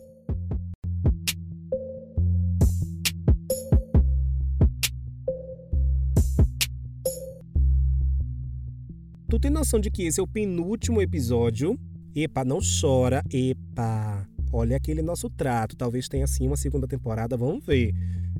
Tu 9.28 9.39
tem 9.39 9.52
noção 9.52 9.78
de 9.78 9.91
que 9.91 10.04
esse 10.04 10.21
é 10.21 10.23
o 10.23 10.28
penúltimo 10.28 11.02
episódio? 11.02 11.78
Epa, 12.15 12.45
não 12.45 12.60
chora, 12.62 13.21
epa 13.30 14.26
olha 14.54 14.78
aquele 14.78 15.02
nosso 15.02 15.30
trato, 15.30 15.76
talvez 15.76 16.08
tenha 16.08 16.28
sim 16.28 16.48
uma 16.48 16.56
segunda 16.56 16.88
temporada, 16.88 17.36
vamos 17.36 17.66
ver. 17.66 17.94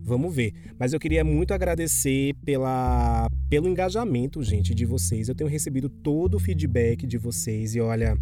Vamos 0.06 0.36
ver. 0.36 0.54
Mas 0.78 0.94
eu 0.94 1.00
queria 1.00 1.24
muito 1.24 1.54
agradecer 1.54 2.34
pela, 2.46 3.28
pelo 3.50 3.70
engajamento, 3.70 4.44
gente, 4.44 4.76
de 4.76 4.86
vocês. 4.86 5.30
Eu 5.30 5.36
tenho 5.36 5.50
recebido 5.50 5.88
todo 5.88 6.36
o 6.36 6.40
feedback 6.40 7.08
de 7.08 7.18
vocês 7.18 7.74
e 7.74 7.80
olha, 7.80 8.18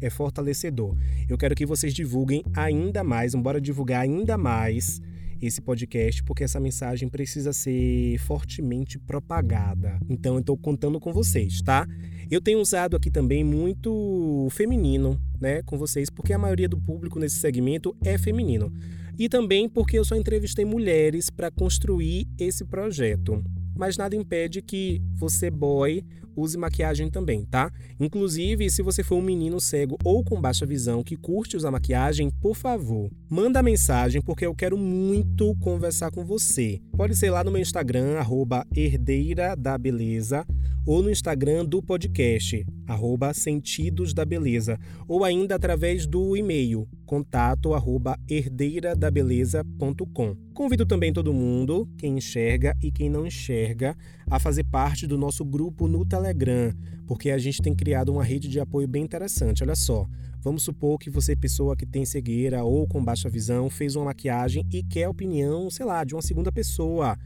é 0.00 0.10
fortalecedor. 0.10 0.96
Eu 1.28 1.38
quero 1.38 1.54
que 1.54 1.64
vocês 1.64 1.94
divulguem 1.94 2.42
ainda 2.54 3.04
mais, 3.04 3.34
bora 3.34 3.60
divulgar 3.60 4.02
ainda 4.02 4.36
mais 4.36 5.00
esse 5.40 5.60
podcast, 5.60 6.22
porque 6.24 6.44
essa 6.44 6.58
mensagem 6.58 7.08
precisa 7.08 7.52
ser 7.52 8.18
fortemente 8.18 8.98
propagada. 8.98 9.98
Então 10.08 10.34
eu 10.34 10.40
estou 10.40 10.56
contando 10.56 10.98
com 10.98 11.12
vocês, 11.12 11.60
tá? 11.62 11.86
Eu 12.30 12.40
tenho 12.40 12.60
usado 12.60 12.96
aqui 12.96 13.10
também 13.10 13.44
muito 13.44 14.48
feminino, 14.50 15.20
né, 15.40 15.62
com 15.62 15.76
vocês, 15.76 16.10
porque 16.10 16.32
a 16.32 16.38
maioria 16.38 16.68
do 16.68 16.78
público 16.78 17.18
nesse 17.18 17.36
segmento 17.36 17.96
é 18.04 18.18
feminino. 18.18 18.72
E 19.18 19.28
também 19.28 19.68
porque 19.68 19.98
eu 19.98 20.04
só 20.04 20.16
entrevistei 20.16 20.64
mulheres 20.64 21.30
para 21.30 21.50
construir 21.50 22.26
esse 22.38 22.64
projeto 22.64 23.42
mas 23.74 23.96
nada 23.96 24.14
impede 24.14 24.62
que 24.62 25.02
você, 25.12 25.50
boy, 25.50 26.04
use 26.36 26.56
maquiagem 26.56 27.10
também, 27.10 27.44
tá? 27.44 27.70
Inclusive, 27.98 28.70
se 28.70 28.82
você 28.82 29.02
for 29.02 29.16
um 29.16 29.22
menino 29.22 29.60
cego 29.60 29.96
ou 30.04 30.24
com 30.24 30.40
baixa 30.40 30.66
visão 30.66 31.02
que 31.02 31.16
curte 31.16 31.56
usar 31.56 31.70
maquiagem, 31.70 32.30
por 32.40 32.54
favor, 32.54 33.10
manda 33.28 33.62
mensagem 33.62 34.20
porque 34.20 34.46
eu 34.46 34.54
quero 34.54 34.76
muito 34.76 35.54
conversar 35.56 36.10
com 36.10 36.24
você. 36.24 36.80
Pode 36.96 37.16
ser 37.16 37.30
lá 37.30 37.44
no 37.44 37.50
meu 37.50 37.62
Instagram, 37.62 38.18
arroba 38.18 38.66
herdeira 38.74 39.56
da 39.56 39.78
beleza, 39.78 40.46
ou 40.86 41.02
no 41.02 41.10
Instagram 41.10 41.64
do 41.64 41.82
podcast, 41.82 42.62
arroba 42.86 43.32
Sentidos 43.32 44.12
da 44.12 44.22
Beleza, 44.24 44.78
ou 45.08 45.24
ainda 45.24 45.54
através 45.54 46.06
do 46.06 46.36
e-mail, 46.36 46.86
contato 47.06 47.72
arroba 47.72 48.18
herdeiradabeleza.com. 48.28 50.36
Convido 50.52 50.84
também 50.84 51.10
todo 51.12 51.32
mundo, 51.32 51.88
quem 51.96 52.18
enxerga 52.18 52.76
e 52.82 52.92
quem 52.92 53.08
não 53.08 53.26
enxerga, 53.26 53.96
a 54.30 54.38
fazer 54.38 54.64
parte 54.64 55.06
do 55.06 55.16
nosso 55.16 55.42
grupo 55.44 55.88
no 55.88 56.04
Telegram, 56.24 56.72
porque 57.06 57.30
a 57.30 57.38
gente 57.38 57.60
tem 57.60 57.74
criado 57.74 58.10
uma 58.10 58.24
rede 58.24 58.48
de 58.48 58.58
apoio 58.58 58.88
bem 58.88 59.04
interessante. 59.04 59.62
Olha 59.62 59.76
só, 59.76 60.06
vamos 60.40 60.62
supor 60.62 60.98
que 60.98 61.10
você, 61.10 61.36
pessoa 61.36 61.76
que 61.76 61.84
tem 61.84 62.06
cegueira 62.06 62.64
ou 62.64 62.86
com 62.86 63.04
baixa 63.04 63.28
visão, 63.28 63.68
fez 63.68 63.94
uma 63.94 64.06
maquiagem 64.06 64.66
e 64.72 64.82
quer 64.82 65.08
opinião, 65.08 65.68
sei 65.68 65.84
lá, 65.84 66.02
de 66.02 66.14
uma 66.14 66.22
segunda 66.22 66.50
pessoa, 66.50 67.18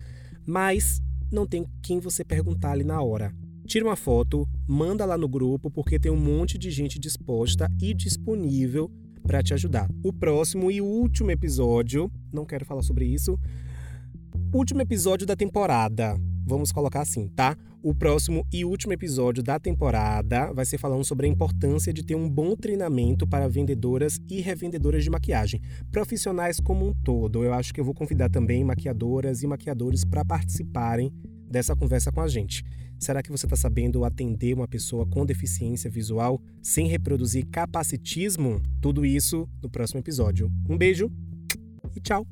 mas 0.44 1.00
não 1.30 1.46
tem 1.46 1.64
quem 1.80 2.00
você 2.00 2.24
perguntar 2.24 2.72
ali 2.72 2.84
na 2.84 3.00
hora 3.00 3.32
tira 3.66 3.84
uma 3.84 3.96
foto, 3.96 4.48
manda 4.66 5.04
lá 5.04 5.18
no 5.18 5.28
grupo, 5.28 5.70
porque 5.70 5.98
tem 5.98 6.11
um 6.11 6.16
monte 6.16 6.56
de 6.56 6.70
gente 6.70 6.98
disposta 6.98 7.70
e 7.78 7.92
disponível 7.92 8.90
para 9.22 9.42
te 9.42 9.52
ajudar. 9.52 9.87
O 10.02 10.11
próximo 10.11 10.70
e 10.70 10.80
último 10.80 11.30
episódio, 11.30 12.11
não 12.32 12.46
quero 12.46 12.64
falar 12.64 12.80
sobre 12.80 13.04
isso, 13.04 13.38
último 14.54 14.80
episódio 14.80 15.26
da 15.26 15.37
temporada. 15.37 16.18
Vamos 16.48 16.72
colocar 16.72 17.02
assim, 17.02 17.28
tá? 17.28 17.54
O 17.82 17.94
próximo 17.94 18.46
e 18.50 18.64
último 18.64 18.94
episódio 18.94 19.42
da 19.42 19.58
temporada 19.58 20.50
vai 20.50 20.64
ser 20.64 20.78
falando 20.78 21.04
sobre 21.04 21.26
a 21.26 21.28
importância 21.28 21.92
de 21.92 22.02
ter 22.02 22.14
um 22.14 22.26
bom 22.26 22.56
treinamento 22.56 23.26
para 23.26 23.46
vendedoras 23.46 24.18
e 24.30 24.40
revendedoras 24.40 25.04
de 25.04 25.11
maquiagem, 25.11 25.61
profissionais 25.92 26.58
como 26.58 26.88
um 26.88 26.94
todo. 27.04 27.44
Eu 27.44 27.52
acho 27.52 27.74
que 27.74 27.78
eu 27.78 27.84
vou 27.84 27.92
convidar 27.92 28.30
também 28.30 28.64
maquiadoras 28.64 29.42
e 29.42 29.46
maquiadores 29.46 30.06
para 30.06 30.24
participarem 30.24 31.12
dessa 31.50 31.76
conversa 31.76 32.11
com 32.11 32.22
a 32.22 32.28
gente. 32.28 32.64
Será 32.98 33.22
que 33.22 33.30
você 33.30 33.44
está 33.44 33.56
sabendo 33.56 34.02
atender 34.02 34.54
uma 34.54 34.66
pessoa 34.66 35.06
com 35.06 35.26
deficiência 35.26 35.90
visual 35.90 36.40
sem 36.62 36.88
reproduzir 36.88 37.46
capacitismo? 37.48 38.62
Tudo 38.80 39.04
isso 39.04 39.46
no 39.62 39.68
próximo 39.68 40.00
episódio. 40.00 40.50
Um 40.66 40.78
beijo 40.78 41.12
e 41.94 42.00
tchau! 42.00 42.26